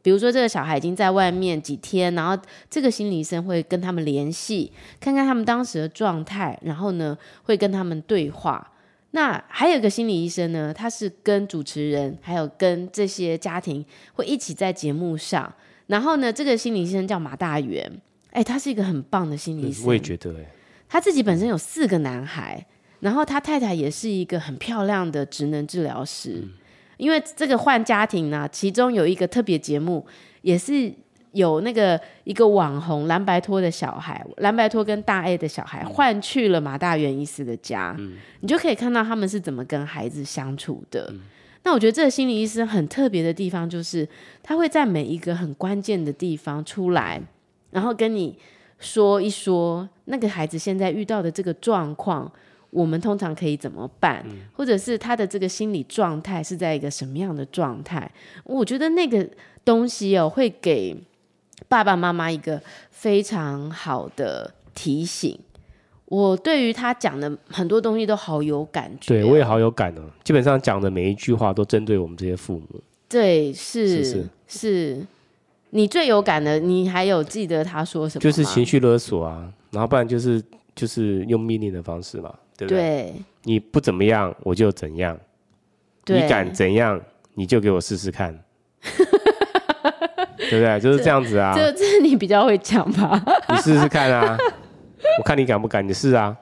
[0.03, 8.73] 比如说这个小孩已经在外面几天，然后这个心理医生会跟他们联系，看看他们当时的状态，然后呢会跟他们对话。
[9.13, 15.53] 那还有一个心理医生呢，他是跟主持人还有跟这些家庭会一起在节目上，
[15.87, 17.91] 然后呢这个心理医生叫马大元，
[18.31, 20.47] 哎，他是一个很棒的心理医生，我也觉得，哎，
[20.89, 22.67] 他自己本身有四个男孩。
[23.01, 26.51] 然后他太太也是一个很漂亮的职能治疗师，嗯、
[26.99, 30.07] 因为这个换家庭呢、啊，其中有一个特别节目，
[30.43, 30.93] 也是
[31.33, 41.09] 有那个一个网红蓝白托的小孩，蓝白托跟大 A 的小孩换去了马大元医师的家，嗯、你就可以看到他们是怎么跟孩子相处的。
[41.13, 41.21] 嗯、
[41.63, 44.09] 那我觉得这个心理医生很特别的地方，就是
[44.43, 47.23] 他会在每一个很关键的地方出来，
[47.71, 48.37] 然后跟你
[48.79, 52.31] 说一说那个孩子现在遇到的这个状况，
[52.71, 58.11] 我们通常可以怎么办，嗯、或者是他的这个心理状态是在一个什么样的状态？
[58.43, 59.29] 我觉得那个
[59.65, 60.97] 东西哦，会给
[61.69, 65.39] 爸爸妈妈一个非常好的提醒。
[66.07, 70.03] 我对于他讲的很多东西都好有感觉，对我也好有感哦。
[70.25, 72.83] 基本上讲的每一句话都针对我们这些父母。
[73.09, 75.07] 对，是是，是，是
[75.71, 76.59] 你最有感的。
[76.59, 78.21] 你还有记得他说什么？
[78.21, 80.43] 就是情绪勒索啊，然后不然就是
[80.75, 82.79] 就是用命令的方式嘛，对不对？
[82.81, 85.17] 对，你不怎么样，我就怎样。
[86.07, 87.01] 你敢怎样，
[87.35, 88.37] 你就给我试试看。
[90.51, 90.81] 对不对？
[90.81, 91.53] 就是这样子啊。
[91.55, 93.23] 这这你比较会讲吧？
[93.49, 94.37] 你试试看啊。
[95.19, 95.87] 我看你敢不敢？
[95.87, 96.37] 你试啊。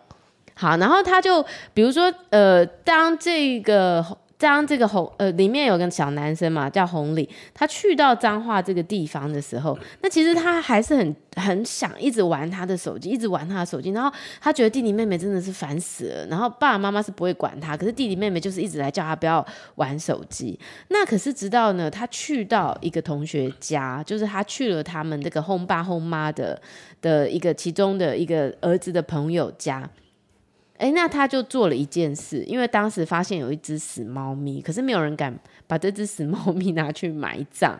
[0.54, 4.04] 好，然后他就比如说，呃，当这个
[4.38, 13.90] 当这个红呃里面有个小男生嘛，叫红里，他去到彰化这个地方的时候，那其实他还是很很想一直玩他的手机，一直玩他的手机。
[13.90, 20.58] 然后他觉得弟弟妹妹真的是烦死了，然后爸爸妈妈是不会管他，可是弟弟妹妹就是一直来叫他不要玩手机。
[20.88, 26.60] 那可是直到呢，他去到一个同学家，就是他去了他们这个后爸后妈的。
[27.00, 29.88] 的一个其中的一个儿子的朋友家，
[30.78, 35.36] 哎，那他就做了一件事，因为当时发现有一只死猫咪，可是没有人敢
[35.66, 37.76] 把这只死猫咪拿去埋葬，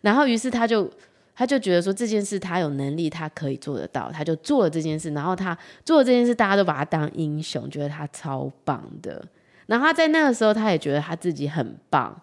[0.00, 0.90] 然后于是他就
[1.34, 9.22] 他就觉得说这件事他有能力，他可以做得到，他就做了这件事，然后他做了这件事，大家都把他当英雄，觉得他超棒的，
[9.66, 12.18] 然后他在那个时候他也觉得他自己很棒，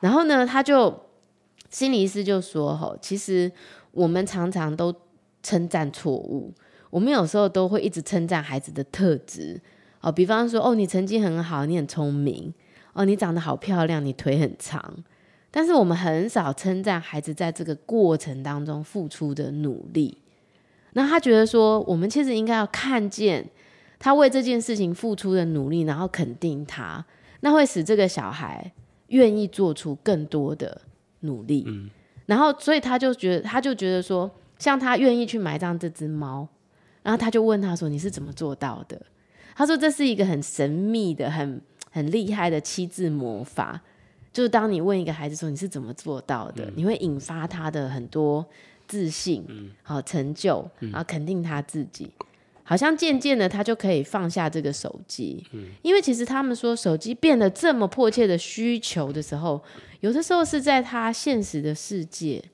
[0.00, 1.06] 然后呢，他就
[1.68, 3.50] 心理医师就说：“吼，其实
[3.90, 4.94] 我们常常都。”
[5.40, 6.52] 称赞错误，
[6.90, 9.60] 我们有时候都会一直称赞孩子的特质
[10.00, 12.52] 哦，比方说哦，你成绩很好，你很聪明
[12.92, 15.04] 哦，你长得好漂亮，你腿很长，
[15.50, 20.18] 但是我们很少称赞孩子在这个过程当中付出的努力。
[20.94, 23.48] 那他觉得说，我们其实应该要看见
[23.98, 27.04] 他为这件事情付出的努力，然后肯定他，
[27.40, 28.72] 那会使这个小孩
[29.08, 30.80] 愿意做出更多的
[31.20, 31.64] 努力。
[31.66, 31.90] 嗯，
[32.26, 34.30] 然后所以他就觉得，他就觉得说。
[34.58, 36.48] 像他愿意去埋葬这只猫，
[37.02, 39.00] 然后他就问他说：“你是怎么做到的？”
[39.54, 43.80] 他说：“这是一个很神秘的、很很厉害的七字魔法。
[44.32, 48.46] 就是当你问一个孩子说你是怎么做到的，嗯、你会引发他的很多
[48.86, 49.44] 自信、
[49.82, 52.12] 好、嗯、成就，然后肯定他自己。
[52.20, 52.26] 嗯、
[52.62, 55.44] 好像渐渐的，他就可以放下这个手机。
[55.52, 59.60] 嗯、因为其实他们说，手机变得这么迫切的需求的时候，
[60.00, 62.44] 有的时候是在他现实的世界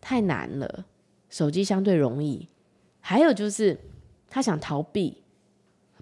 [0.00, 0.84] 太难了。”
[1.30, 2.48] 手机相对容易，
[3.08, 3.78] 还有就是
[4.28, 5.16] 他想逃避，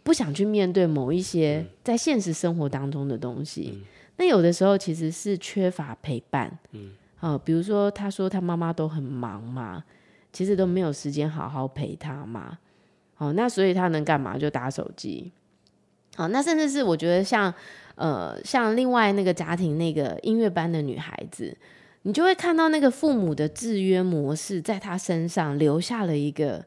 [0.02, 3.72] 不想去面对某一些在现实生活当中的东西。
[3.74, 3.82] 嗯、
[4.16, 6.58] 那有的时候其实是缺乏陪伴。
[6.72, 9.84] 嗯，哦，比如说他说他妈妈都很忙嘛，
[10.32, 12.58] 其实都没有时间好好陪他嘛。
[13.18, 14.38] 哦，那所以他能干嘛？
[14.38, 15.30] 就打手机。
[16.16, 17.52] 好、哦，那甚至是我觉得像
[17.96, 21.54] 呃像另外那个家庭那个音乐班的女孩子。
[22.06, 26.62] 你就会看到那个父母的制约模式在他身上留下了一个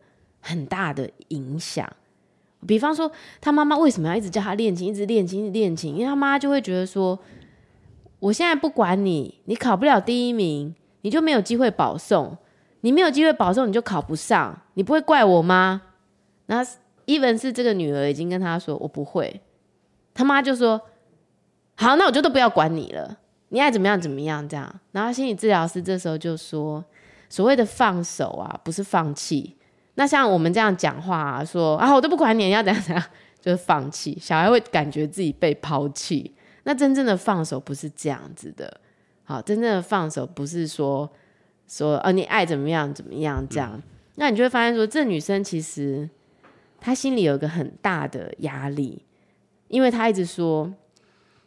[0.48, 1.88] 很大的影响。
[2.66, 5.94] 比方说，他妈妈为什么要一直叫他练琴，一直练琴，一直练琴？
[5.94, 7.18] 因为他妈就会觉得说，
[8.20, 12.38] 我现在不管你，你考不了第一名，你就没有机会保送。
[12.82, 14.62] 你没有机会保送，你就考不上。
[14.76, 15.82] 你不会怪我吗？
[16.46, 16.72] 然后
[17.06, 19.42] ，even 是这个女儿已经跟他说，我不会。
[20.14, 20.80] 他妈就说，
[21.76, 23.18] 好，那我就都不要管你了。
[23.50, 26.84] 你爱怎么样怎么样这样，然后心理治疗师这时候就说，
[27.30, 29.57] 所谓的放手啊，不是放弃。
[29.98, 33.04] 那像我们这样讲话啊，说啊，我都不管你，你要怎样怎样，
[33.42, 34.18] 就是放弃。
[34.22, 36.34] 小孩会感觉自己被抛弃。
[36.64, 38.80] 那真正的放手不是这样子的，
[39.24, 41.10] 好，真正的放手不是说
[41.68, 43.72] 说啊，你爱怎么样怎么样这样。
[43.76, 43.84] 嗯、
[44.16, 46.10] 那你就会发现说，这女生其实
[46.80, 49.06] 她心里有一个很大的压力，
[49.68, 50.74] 因为她一直说。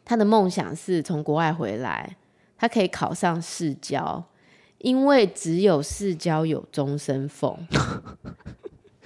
[0.03, 2.17] 她的梦想是从国外回来，
[2.57, 4.21] 她可以考上市交，
[4.83, 7.57] 因为只有市交有终身俸。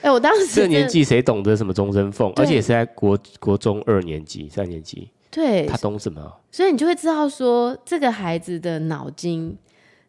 [0.01, 2.33] 哎、欸，我当时这年纪谁懂得什么终身俸？
[2.35, 6.31] 而且是在国国中二年级、三年级，对，他懂什么？
[6.51, 9.57] 所以你就会知道说，这个孩子的脑筋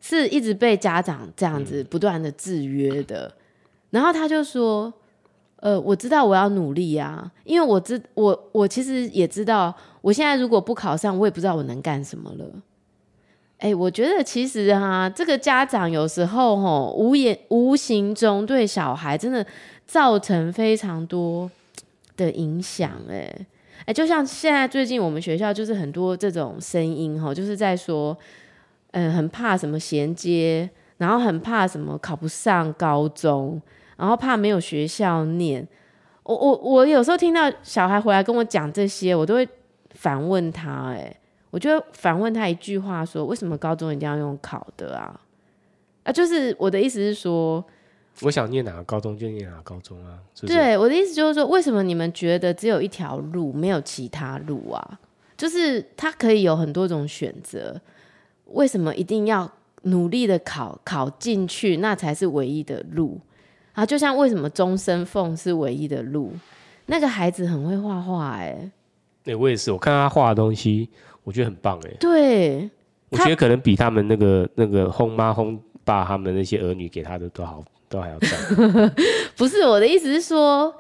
[0.01, 3.27] 是一直被家长这样子不断的制约的。
[3.27, 3.33] 嗯、
[3.91, 4.93] 然后他就说。
[5.61, 12.45] 呃，我知道我要努力啊，因为我知我我其实也知道，我现在如果不考上，我也不知道我能干什么了。
[13.59, 19.45] 哎，我觉得其实哈，这个家长有时候吼无言无形中对小孩真的
[19.87, 21.51] 造成非常多
[22.17, 22.93] 的影响。
[23.11, 23.35] 哎，
[23.87, 28.17] 哎，就像现在最近我们学校就是很多这种声音吼，就是在说，
[28.91, 33.61] 嗯，很怕什么衔接，然后很怕什么考不上高中，
[33.97, 35.67] 然后怕没有学校念。
[36.25, 39.49] 我我我有时候听到小孩回来跟我讲这些，我都会
[39.95, 41.17] 反问他，哎，
[41.51, 45.21] 我就反问他一句话说，为什么高中一定要用考的啊？
[46.05, 47.65] 啊，就是我的意思是说。
[48.23, 50.19] 我想念哪个高中就念哪个高中啊！
[50.35, 54.99] 是是对，我的意思就是说，为什么你们觉得只有一条路，没有其他路啊？
[55.37, 57.79] 就是他可以有很多种选择，
[58.47, 63.21] 为什么一定要努力的考考进去，那才是唯一的路
[63.75, 63.85] 啊？
[63.85, 66.33] 就像为什么终身俸是唯一的路？
[66.87, 68.71] 那个孩子很会画画，哎，
[69.23, 70.89] 对，我也是，我看他画的东西，
[71.27, 72.71] 我觉得很棒，哎，对，
[73.09, 77.63] 我觉得可能比他们那个那个轰妈轰爸他们那些儿女给他的都好。
[77.89, 78.19] 都还要
[79.39, 80.75] 不是我的意思是说，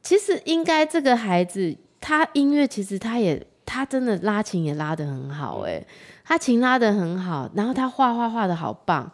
[0.00, 5.84] 其实应该这个孩子，他音乐其实他也他真的拉琴也拉得很好哎，
[6.24, 9.10] 他琴拉得很好，然后他画画画的好棒，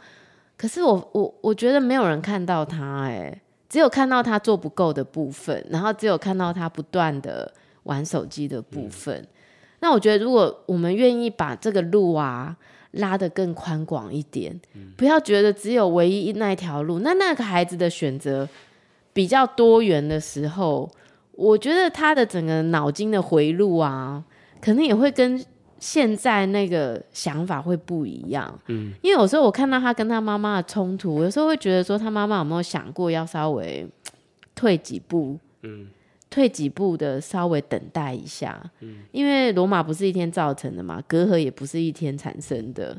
[0.58, 3.40] 可是我我我觉得没有人看到他哎，
[3.70, 7.50] 只有看到他做不够的部分，然后只有看到他不断的
[7.84, 9.16] 玩手机的部分。
[9.16, 9.28] 嗯、
[9.80, 12.56] 那我觉得如果我们愿意把这个路啊。
[12.94, 14.60] 拉得更宽广一点，
[14.96, 16.98] 不要觉得只有唯一那一条路。
[16.98, 18.48] 那那个孩子的选择
[19.12, 20.90] 比较多元的时候，
[21.30, 24.24] 我觉得他的整个脑筋的回路啊，
[24.60, 25.40] 可能也会跟
[25.78, 28.52] 现在那个想法会不一样。
[28.66, 33.86] 嗯，因为有时候我看到他跟他妈妈的冲突，我有时候会觉得说，他妈妈有没有想过要稍微
[34.56, 35.38] 退几步？
[35.62, 35.86] 嗯。
[36.30, 42.96] 退几步的，稍微等待一下，嗯，因为罗马不是一天造成的嘛，隔阂也不是一天产生的。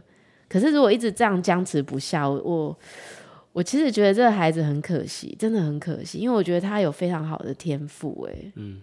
[0.49, 2.77] 可是如果一直这样僵持不下，我
[3.53, 8.81] 我其实觉得这个孩子很可惜，真的很可惜，因为我觉得他有非常好的天赋，哎，嗯，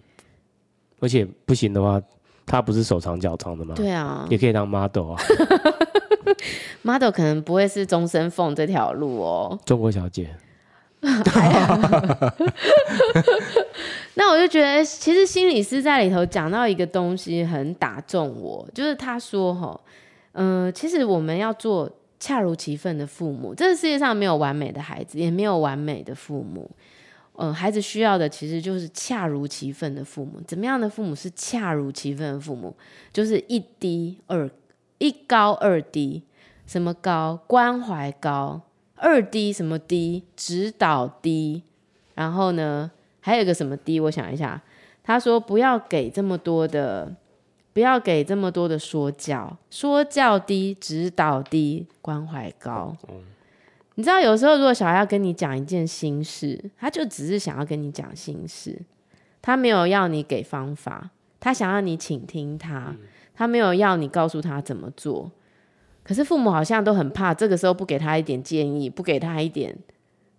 [0.99, 2.01] 而且不行的话，
[2.47, 3.75] 他不是手长脚长的吗？
[3.75, 5.21] 对啊，也可以当 model 啊，
[6.81, 10.35] model 可能不会是终身奉这条路哦，中国小姐。
[14.15, 19.79] 那我就觉得，其实心理师在里头讲到一个东西很打中我，就是他说：“哈，
[20.33, 23.55] 嗯，其实我们要做恰如其分的父母。
[23.55, 26.69] 这个世界上没有完美的孩子，也没有完美的父母。
[27.37, 30.41] 嗯，孩子需要的其实就是恰如其分的父母。
[30.45, 32.75] 怎么样的父母是恰如其分的父母？
[33.13, 34.49] 就是一低二
[34.97, 36.23] 一高二低，
[36.67, 37.39] 什么高？
[37.47, 38.59] 关怀高。”
[39.01, 40.23] 二低什么低？
[40.35, 41.63] 指导低，
[42.15, 43.99] 然后呢，还有一个什么低？
[43.99, 44.61] 我想一下，
[45.03, 47.15] 他说不要给这么多的，
[47.71, 52.95] 不要给这么多的说教，说教低，指导低，关怀高。
[53.95, 58.81] 你知道有时候如果小孩要跟你讲一件心事，他就只是想要跟你讲心事，
[59.41, 61.09] 他没有要你给方法，
[61.39, 62.95] 他想要你倾听他，
[63.33, 65.31] 他没有要你告诉他怎么做。
[66.09, 69.77] 可是父母好像都很怕，这个时候不给他一点建议，不给他一点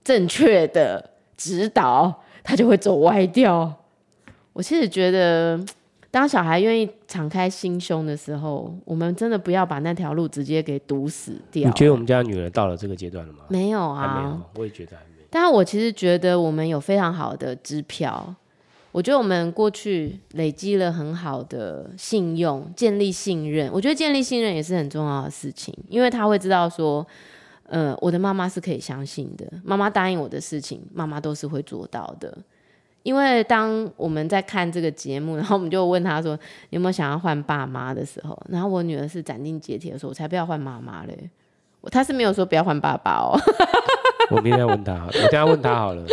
[0.02, 3.72] 正确的指导，他就会走歪掉。
[4.52, 5.64] 我其实觉得，
[6.10, 11.68] 当小孩愿意敞开心胸的时候，我们真的不要把那条路直接给堵死掉。
[11.68, 13.44] 你觉得我们家女儿到了这个阶段了吗？
[13.46, 14.40] 没有啊，还没有。
[14.56, 15.24] 我也觉得还没。
[15.30, 18.34] 但我其实觉得我们有非常好的支票。
[18.92, 23.70] 我觉得我们过去累积了很好的信用，建立信任。
[23.72, 27.06] 我觉得建立信任也是很重要的事情，因为他会知道说，
[27.68, 32.36] 呃，我的妈妈是可以相信的，妈妈答应我的事情，妈妈都是会做到的。
[33.02, 36.36] 因为当我们在看这个节目，然后我们就问他说，
[36.68, 41.30] 你有没有想要换爸妈的时候，然后我女儿是斩钉截铁的说，我才不要换妈妈嘞。
[41.90, 43.38] 他是没有说不要换爸爸哦。
[44.30, 46.04] 我明天问他，我等下问他好了。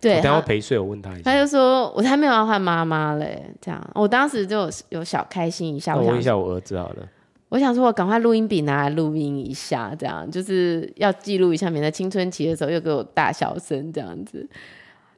[0.00, 1.22] 对，等下陪睡，我问他一下。
[1.24, 5.94] 他就说：“我才没有要换妈妈嘞。”这样，我当时就有小开心一下。
[5.94, 7.06] 我问一下我儿子好了。
[7.50, 14.48] 我想说，我赶快录音笔拿来录音一下，这样就是要记录一下，免得青春期的时候又给我大小声这样子。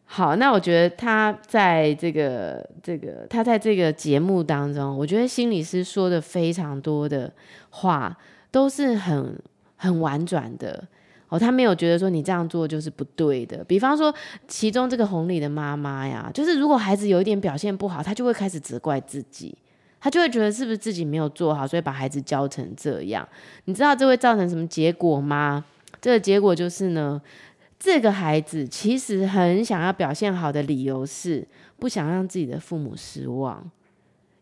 [0.05, 7.33] 好，那我觉得他在这个这个他在这个节目当中，我觉得心理师说的非常多的
[7.71, 8.17] 话
[8.51, 9.39] 都是很
[9.77, 10.89] 很婉转的。
[11.33, 13.65] 哦，他没有觉得说你这样做就是不对的。
[13.65, 14.15] 比方说，
[14.47, 19.57] 其中这个红里的妈妈呀，就是如果孩子有一点表现不好，他就会开始责怪自己，
[19.99, 23.27] 他就会觉得是不是自己没有做好，所以把孩子教成这样。
[23.65, 25.65] 你知道这会造成什么结果吗？
[26.03, 27.19] 这个结果就是呢，
[27.79, 33.71] 这个孩子其实很想要表现好的理由是不想让自己的父母失望，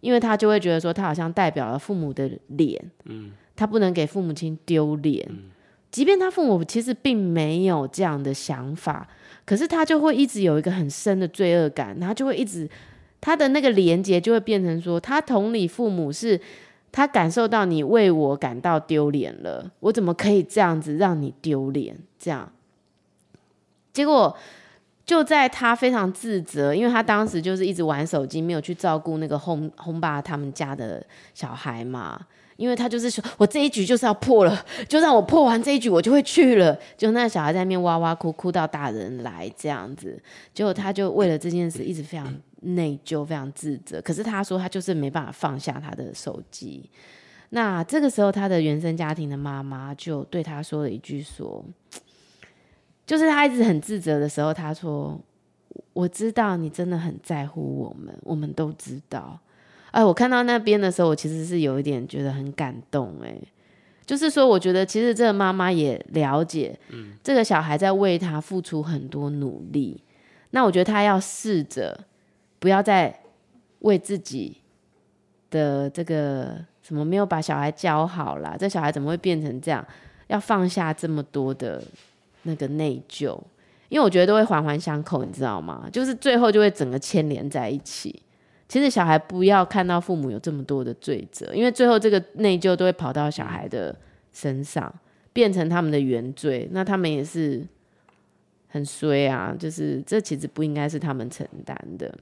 [0.01, 5.25] 因为他就会觉得说他好像代表了父母的脸，嗯，他不能给父母亲丢脸。
[5.31, 5.53] 嗯
[5.91, 9.09] 即便他父母其实并没有这样的想法，
[9.45, 12.69] 可是他就会一直有一个很深的罪恶感，然后就会一直
[13.21, 16.41] 他的那个连接就会变成说，他同理父母是，
[16.93, 21.99] 他感受到你为我感到丢脸了，我怎么可以这样子让你丢脸？
[22.19, 22.53] 这样，
[23.93, 24.37] 结果
[25.05, 32.21] 就在他非常自责，因为他当时就是一直玩手机，没有去照顾那个轰轰爸他们家的小孩嘛。
[32.61, 36.79] 因为他就是说，我这一局就是要破了， 就让我破完这一局，我就会去了。
[36.95, 40.23] 就那小孩在那边哇哇哭，哭到大人来这样子。
[40.53, 42.31] 结果他就为了这件事一直非常
[42.61, 43.99] 内疚，非常自责。
[44.03, 46.91] 可是他说他就是没办法放下他的手机。
[47.49, 51.65] 那这个时候，他的原生家庭的妈妈就对他说了一句说，
[53.07, 55.19] 就是他一直很自责的时候，他说
[55.95, 59.41] ：“我知道你真的很在乎我们，我们都知道。”
[59.91, 63.15] 哎，我看到那边的时候，我其实是有一点觉得很感动。
[63.25, 63.35] 哎，
[64.07, 70.03] 就是说，我觉得其实这个妈妈也了解，嗯，这个小孩在为他付出很多努力。
[70.51, 71.99] 那我觉得他要试着
[72.59, 73.21] 不要再
[73.81, 74.57] 为自己
[75.51, 79.85] 的这个什么没有把小孩教好啦，这小孩怎么会变成这样？
[80.29, 81.83] 要放下这么多的
[82.43, 83.37] 那个内疚，
[83.89, 85.89] 因为我觉得都会环环相扣，你知道吗？
[85.93, 88.23] 就是最后就会整个牵连在一起。
[88.71, 93.93] 其实小孩不要看到父母有这么多的罪责，因为最后这个内疚都会跑到小孩的
[94.33, 94.95] 身上，
[95.33, 97.67] 变成他们的原罪，那他们也是
[98.69, 99.53] 很衰啊。
[99.59, 102.17] 就是这其实不应该是他们承担的，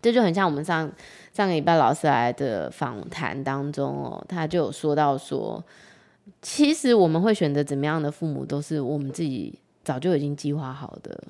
[0.00, 0.90] 这就很像我们上
[1.34, 5.62] 上个礼拜老师来的访谈当中哦，他就有说到说，
[6.40, 11.22] 其实我们会选择怎么样的父母，都是我们自己早就已经计划好的。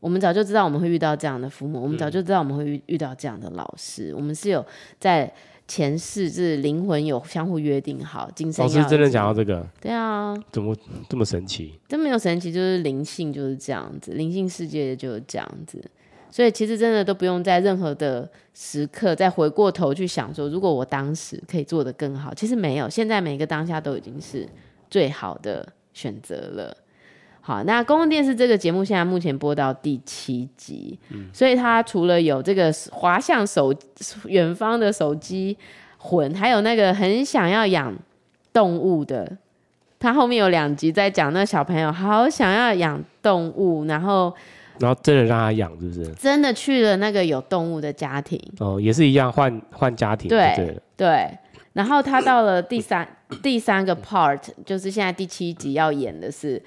[0.00, 4.12] 我们早就知道我们会遇到这样的父母，我们早就知道我们会遇遇到这样的老师。
[4.12, 4.64] 嗯、我们是有
[5.00, 5.32] 在
[5.66, 8.30] 前世，是灵魂有相互约定好。
[8.34, 9.66] 今生老师真的讲到这个？
[9.80, 10.74] 对啊，怎么
[11.08, 11.78] 这么神奇？
[11.88, 15.84] 真没有神奇，就是灵性就是这样子，灵性世界就是这样子。
[16.30, 22.88] 所以其实真的都不用在任何的时刻再回过头去想说，如果我当时可以做得更好，其实没有。
[22.88, 24.48] 现在每个当下都已经是
[24.88, 26.76] 最好的选择了。
[27.48, 33.74] 好，那公共电视这个节目现在目前播到第七集，嗯、所以它除了有这个滑向手
[34.26, 35.56] 远方的手机
[35.96, 37.96] 魂，还有那个很想要养
[38.52, 39.38] 动物的，
[39.98, 44.30] 它后面有两集在讲那小朋友好想要养动物，然后
[44.78, 46.04] 然后真的让他养，是不是？
[46.16, 51.38] 真的去了那个有动物的家庭哦，也是一样换换家庭，对对，对。
[51.72, 53.08] 然后他到了第三
[53.42, 56.62] 第三个 part，就是现在第七集要演的是。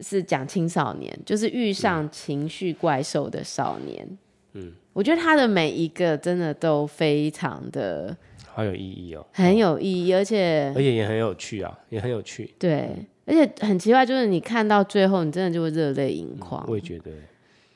[0.00, 4.18] 是讲青少年，就是遇上情绪怪兽的少年。
[4.52, 8.16] 嗯，我觉得他的每一个真的都非常的
[8.52, 12.52] 好有意义哦，很有意义，而且而且也很有趣啊，也很有趣。
[12.58, 12.90] 对，
[13.26, 16.64] 而且很奇怪，就是你看到最后，你真的就会热泪盈眶。
[16.68, 17.12] 我也觉得，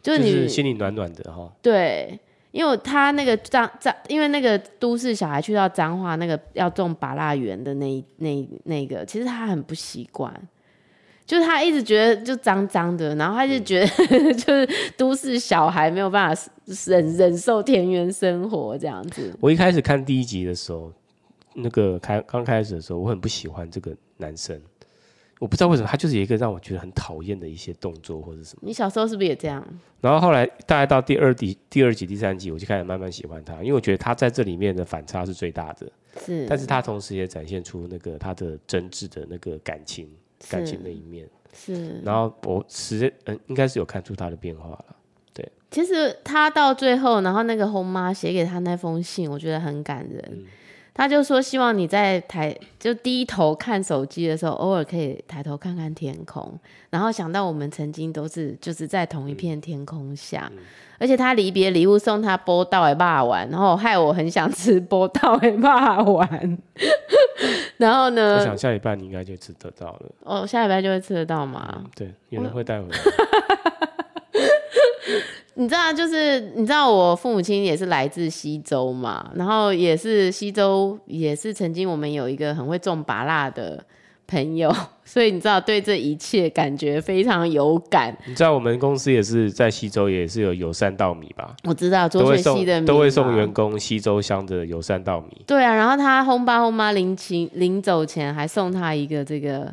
[0.02, 1.52] 就是你就是心里暖暖的哈。
[1.62, 2.18] 对，
[2.50, 10.34] 因为他那个彰彰，因为那个都市小孩去到彰化那个要种芭乐园的那那那个，其实他很不习惯。
[11.26, 16.50] 就是他一直觉得就脏脏的，然后他就觉得、嗯、 就是都市小孩没有办法
[16.88, 19.34] 忍忍受田园生活这样子。
[19.40, 20.92] 我一开始看第一集的时候，
[21.54, 24.60] 那个开刚开始的时候，我很不喜欢这个男生，
[25.38, 28.62] 我不知道为什么，他就是一个让我觉得很讨厌的一些动作或者什么。
[28.62, 29.66] 你小时候是不是也这样？
[30.02, 35.90] 然后后来大概到第二集、第二集、第三集，我就开始慢慢喜欢他，因为我觉得他在这里面的反差是最大的，
[36.22, 40.06] 是，但是他同时也展现出那个他的真挚的那个感情。
[40.48, 44.96] 感情的一面是，然后我实际嗯，应该是有看出他的变化了。
[45.32, 50.22] 对，其实他到最后，然后那个红妈写给他那封信，我觉得很感人。
[50.28, 50.44] 嗯、
[50.94, 56.58] 他就说希望你在抬就低头看手机的时候，偶尔可以抬头看看天空，
[56.90, 60.50] 然后想到我们曾经都是就是在同一片天空下。
[60.96, 66.58] 而且他离别礼物送他波道诶霸丸，然后害我很想吃波道诶霸丸。
[67.76, 68.36] 然后呢？
[68.38, 70.02] 我想下礼拜你应该就吃得到了。
[70.20, 71.74] 哦，下礼拜就会吃得到吗？
[71.78, 72.96] 嗯、对，有人会带回来。
[75.54, 83.84] 你知道，就是你知道，我父母亲也是来自西周嘛，然后也是西周，也是曾经我们有一个很会种拔辣的。
[84.26, 84.74] 朋友，
[85.04, 88.16] 所以你知道对这一切感觉非常有感。
[88.26, 91.54] 你知道我们公司也是在西周，也是有友善稻米吧？
[91.64, 95.42] 我知道，浊水溪的米都会送员工西周乡的友善稻米。
[95.46, 99.70] 对啊，然后他轰爸轰妈临亲临走前还送他一个这个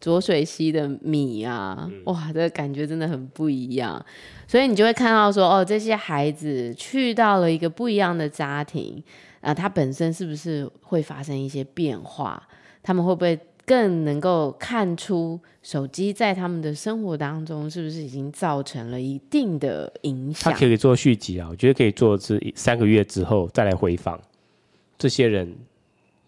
[0.00, 1.88] 浊水溪的米啊！
[1.90, 4.04] 嗯、哇，这个感觉真的很不一样。
[4.46, 9.02] 所以你就会看到说，哦，这些孩子去到了一个不一样的家庭
[9.40, 12.42] 啊，他本身是不是会发生一些变化？
[12.82, 13.38] 他们会不会？
[13.68, 20.50] 更能够看出手机在他们的生活当中是不是已经造成了一定的影响。
[20.50, 24.18] 他可以做续集啊，我觉得可以做是三个月之后再来回访
[24.96, 25.54] 这些人。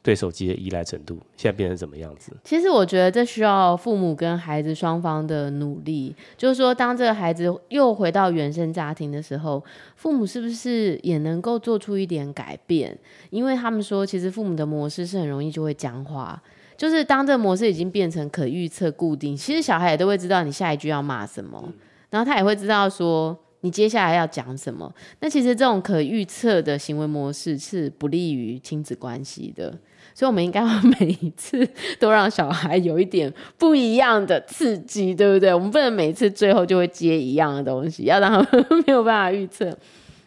[0.03, 2.33] 对手机的依赖程度现在变成怎么样子？
[2.43, 6.17] 其实我觉得这需要父母跟孩子双方的努力。
[6.39, 9.63] 就是说，当这个孩子又回到原生家庭的时候，
[9.97, 12.99] 父母是不是也能够做出一点改变？
[13.29, 16.43] 因为他们说，其实父母的模式是很容易就会僵化。
[16.79, 21.71] 就是当这个模式已经变成可预测、固定，其实小孩也都会知道你下一句要骂什么，
[22.09, 23.39] 然后他也会知道说。
[23.63, 24.91] 你接下来要讲什么？
[25.21, 29.79] 那其实这种可预测的行为模式是不利于亲子关系的，
[30.15, 30.67] 所以我们应该要
[31.01, 31.67] 每一次
[31.99, 35.55] 都让小孩有一点不一样的刺激，对不对？
[35.55, 39.77] 我们不能每次最后就会接一样的东西，要让他们 没有办法预测。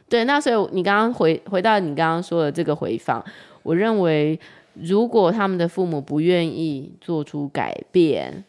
[0.09, 3.23] 对，那所以你刚刚回回到你刚刚说的这个回访，
[3.63, 4.39] 我认为
[4.73, 8.43] 如果他们的父母不愿意做出改变，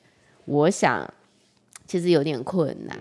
[0.45, 1.09] 我想
[1.87, 2.97] 其实有点困难。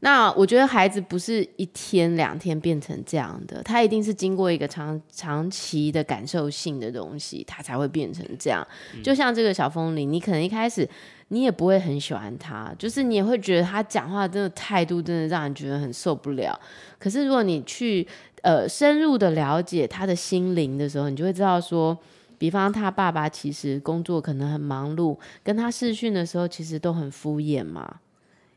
[0.00, 8.66] 那我觉得孩子不是一天两天变成这样的，他一定是经过一个长长期的感受性的东西，他才会变成这样。
[9.02, 10.88] 就像这个小风铃，你可能一开始
[11.28, 16.58] 你也不会很喜欢他，就是你也会觉得他讲话真的态度真的让人觉得很受不了。
[16.98, 18.06] 可是如果你去
[18.42, 21.96] 呃深入的了解他的心灵的时候，你就会知道说，
[22.36, 28.00] 比方他爸爸其实工作可能很忙碌，跟他视讯的时候其实都很敷衍嘛。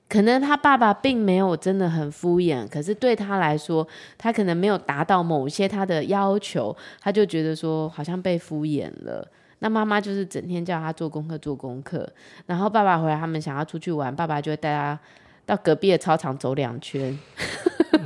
[0.09, 3.87] 可能他爸爸并没有真的很敷衍，可是对他来说，
[4.17, 9.25] 他可能没有达到某些他的要求，他就觉得说好像被敷衍了。
[9.59, 12.09] 那妈妈就是整天叫他做功课做功课，
[12.47, 14.99] 然后爸爸回来他们想要出去玩，爸爸就会带他
[15.45, 17.15] 到隔壁的操场走两圈。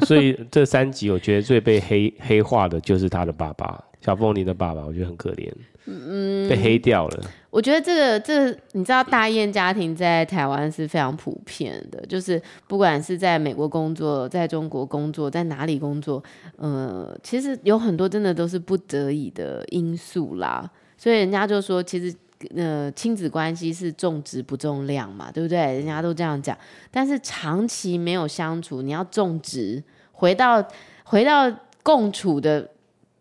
[0.01, 5.49] 所以这三集我觉得最被黑黑化的就是他的爸爸，小凤梨的爸爸，我觉得很可怜。
[5.86, 7.24] 嗯，被黑掉了。
[7.54, 16.24] 我觉得这个，这个你知道，大雁家庭在台湾是非常普遍的，就是不管是在美国工作，在中国工作，在哪里工作，
[16.58, 20.68] 呃，其实有很多真的都是不得已的因素啦。
[20.97, 22.12] 所以人家就说，其实
[22.56, 25.60] 呃，亲子关系是重质不重量嘛，对不对？
[25.60, 26.58] 人家都这样讲。
[26.89, 30.66] 但是长期没有相处，你要重质，回到
[31.04, 32.68] 回到共处的。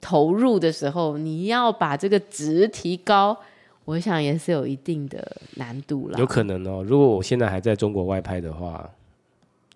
[0.05, 3.39] 投入的时候，你要把这个值提高，
[3.85, 6.19] 我想也是有一定的难度了。
[6.19, 8.89] 有可能哦，如果我现在还在中国外拍的话，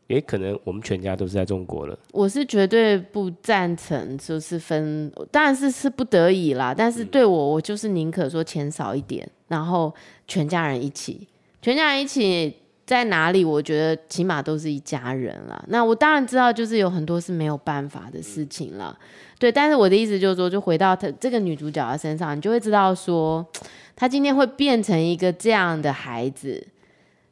[0.07, 1.98] 也可能我们全家都是在中国了。
[2.12, 6.72] 我是绝对不赞成，就是分，当然是是不得已啦。
[6.72, 9.92] 但是对我，我就是宁可说钱少一点，然后
[10.28, 11.26] 全家人一起，
[11.61, 12.54] 全家人一起。
[12.87, 13.45] 在哪里？
[13.45, 15.64] 我觉得起码都是一家人了。
[15.68, 18.97] 那我当然知道，就是有很多是没有办法的事情了。
[19.39, 23.45] 对，但是我的意思就是说，就回到她这个女主角的身上，你就会知道说，
[23.97, 26.64] 她今天会变成一个这样的孩子，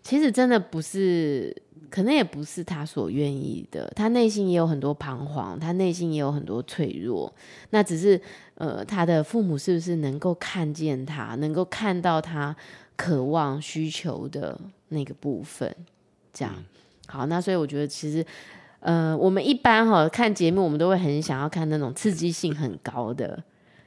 [0.02, 1.56] 其实真的不是，
[1.88, 3.90] 可能也不是她所愿意的。
[3.94, 7.32] 她内心也有很多彷徨，她内心也有很多脆弱。
[7.70, 8.20] 那只是，
[8.56, 12.54] 呃，她的父母是不是能够看见她，能够看到她
[12.96, 14.60] 渴望需求的
[14.94, 15.74] 那个部分，
[16.32, 16.54] 这样
[17.06, 17.26] 好。
[17.26, 18.24] 那所以我觉得，其实，
[18.80, 23.42] 呃，我们一般哈看节目，我们都会很想要看那种刺激性很高的，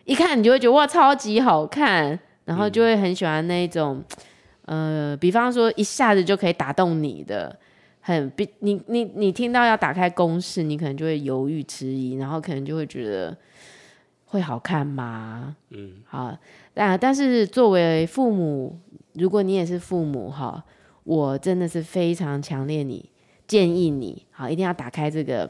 [0.05, 4.03] 一看你就会觉得哇，超级好看，然后就会很喜欢那种，
[4.65, 7.57] 呃，比方说一下子就可以打动你的，
[8.01, 13.35] 很比你你你听到要打开公式，你可能就会犹豫迟疑，然后可能就会觉得
[14.25, 15.55] 会好看吗？
[15.69, 16.37] 嗯，好。
[16.73, 18.79] 但但是作为父母。
[19.13, 20.63] 如果你也是父母哈，
[21.07, 23.09] 我真的是非常强烈你
[23.47, 25.49] 建议你好，一定要打开这个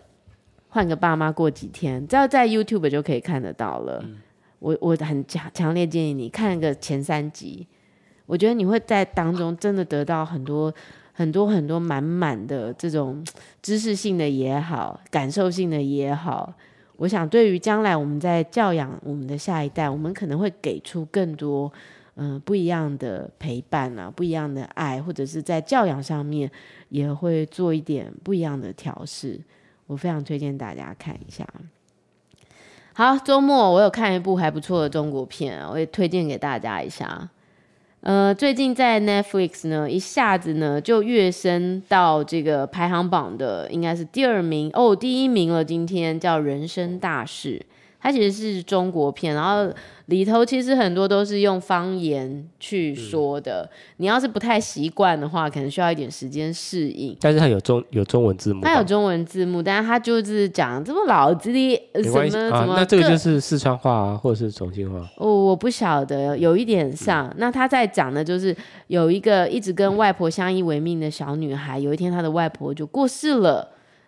[0.69, 3.99] 换个爸妈过几天，只要在 YouTube 就可以看得到了。
[4.05, 4.17] 嗯、
[4.59, 7.65] 我我很强强烈建议你看个前三集，
[8.27, 10.71] 我觉得你会在当中真的得到很多
[11.11, 13.25] 很多很多满满的这种
[13.59, 16.53] 知识性的也好，感受性的也好。
[16.97, 21.73] 我想对于将来我们在教养我们的下一代，我们可能会给出更多。
[22.19, 26.49] 嗯、不一样的陪伴啊，不一样的爱，或者是在教养上面
[26.89, 29.39] 也会做一点不一样的调试。
[29.85, 31.47] 我非常推荐大家看一下。
[32.93, 37.29] 好，周末我有看一部还不错的中国片，我也推荐给大家一下。
[38.01, 45.63] 呃，最近在 Netflix 呢，一下子呢就跃升到这个排行榜的应该是第二名哦，第一名了。
[45.63, 47.59] 今天叫《人生大事》。
[48.07, 49.69] 它其实是中国片，然后
[50.05, 53.69] 里头其实很多都是用方言去说的。
[53.69, 57.13] 嗯、你要是不太习惯的话，可能需要一点时间适应。
[57.19, 65.05] 但是它有中有中文字幕，它有中文字幕，但是它就是讲这么老子的什么什么、啊，那这个就是四川话啊，或者是重庆话。
[65.17, 67.27] 哦，我不晓得，有一点像。
[67.27, 68.55] 嗯、那他在讲的就是
[68.87, 73.67] 有一个一直跟外婆相依为命的小女孩，有一天她的外婆就过世了。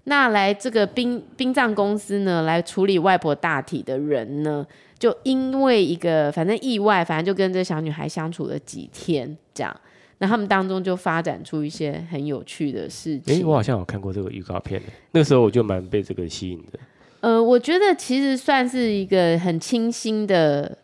[0.09, 4.65] 那来这个殡殡葬公司呢，来处理外婆大体的人呢，
[4.97, 9.81] 就因为一个反正意外，反正就跟这小女孩相处了几天，这样，
[10.17, 13.35] 那他们当中就发展出一些很有趣的事情。
[13.35, 14.81] 诶，我好像有看过这个预告片，
[15.11, 16.79] 那个时候我就蛮被这个吸引的。
[17.21, 20.77] 呃，我觉得其实算是一个很清新的。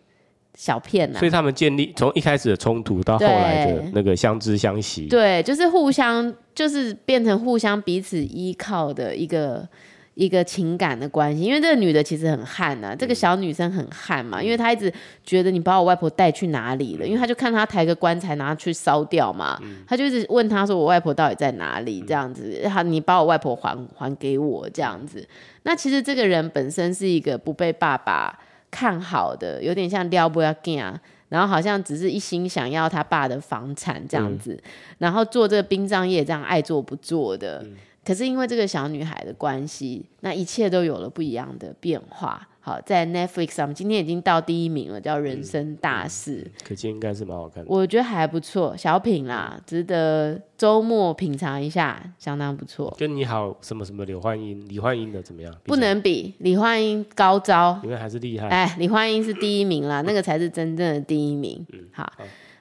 [0.58, 9.68] 小片呐、啊，所以他们建立从一开始的冲突到后来的那个相知相惜，对，就是互相，就是变成互相彼此依靠的一个
[10.14, 11.44] 一个情感的关系。
[11.44, 14.92] 因为这个女的其实很悍呐、啊，这个小女生很悍嘛，因为她一直
[15.26, 17.06] 觉得你把我外婆带去哪里了？
[17.06, 25.28] 因为她就看她抬个棺材拿去烧掉嘛，她就一直问她说：“我外婆到底在哪里？”这样子，好，你把我外婆还还给我这样子。
[25.64, 28.40] 那其实这个人本身是一个不被爸爸。
[28.76, 30.84] 看好的，有点像撩不要紧，
[31.30, 42.46] 然后好像只是一心想要他爸的房产这样子，嗯、然后做这个殡葬业这样爱做不做的，嗯、可是因为这个小女孩的关系，那一切都有了不一样的变化。
[42.66, 47.70] 好，在 Netflix 上，今天已经到第一名了，叫《人生大事》，嗯，可见应该是蛮好看的。
[47.70, 52.92] 我觉得还不错，小品啦，值得周末品尝一下，相当不错。
[52.98, 55.56] 跟你好什么什么李焕英，李焕英的怎么样？
[55.66, 58.48] 不能比，李焕英高招，因为还是厉害。
[58.48, 61.64] 哎，李焕英是第一名啦，那个才是真正的第一名。
[61.72, 62.12] 嗯，好，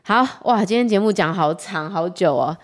[0.03, 2.55] 好，好哇，今天节目讲好长好久哦。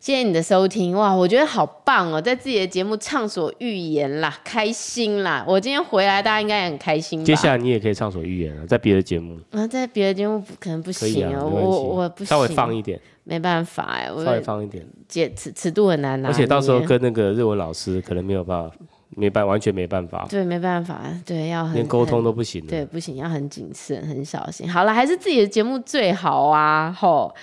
[0.00, 5.44] 谢谢你的收听哇，我觉得好棒哦，在自己的节目畅所欲言啦，开心啦！
[5.46, 7.24] 我今天回来，大家应该也很开心吧？
[7.24, 14.86] 接下来你也可以畅所欲言了，在别的节目啊，在别的节目可能不行啊，我我不行，稍微放一点，没办法哎，稍微放一点，
[15.34, 18.76] 尺尺度很难拿，而且到时候跟那个日文老师可能没有办法，
[19.10, 24.72] 没办完全没办法，对，没办法，对，要很连沟通都不行，对，不行，要很谨慎，很小心。
[24.72, 27.34] 好了，还是自己的节目最好啊，吼。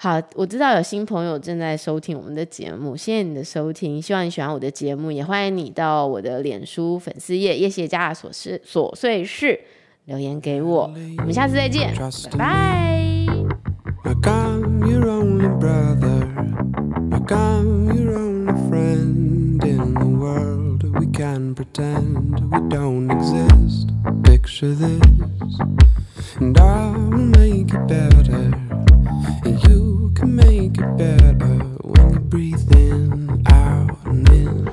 [0.00, 9.58] 好，我知道有新朋友正在收听我们的节目，谢谢你的收听，希望你喜欢我的节目，也欢迎你到我的脸书粉丝页叶谢家的琐事琐碎事
[10.04, 10.82] 留言给我，
[11.18, 11.92] 我们下次再见，
[12.30, 13.26] 拜拜。
[29.44, 34.68] And you can make it better when you breathe in, out and in.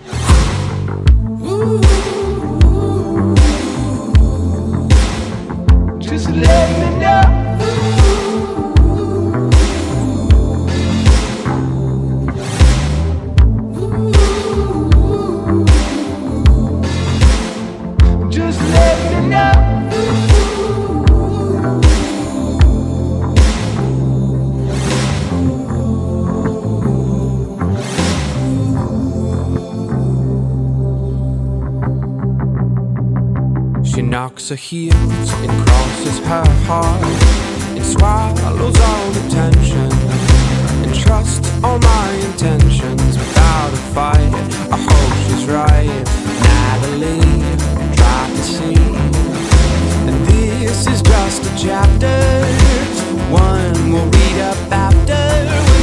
[34.46, 37.02] steps are heels It crosses her heart.
[37.78, 39.92] It swallows all the tension,
[40.84, 43.18] And trusts all my intentions.
[43.18, 44.34] Without a fight
[44.72, 46.06] I hope she's right.
[46.46, 47.42] Natalie
[47.96, 48.76] Try to see.
[50.08, 52.18] And this is just a chapter.
[53.32, 55.75] One we'll read up after.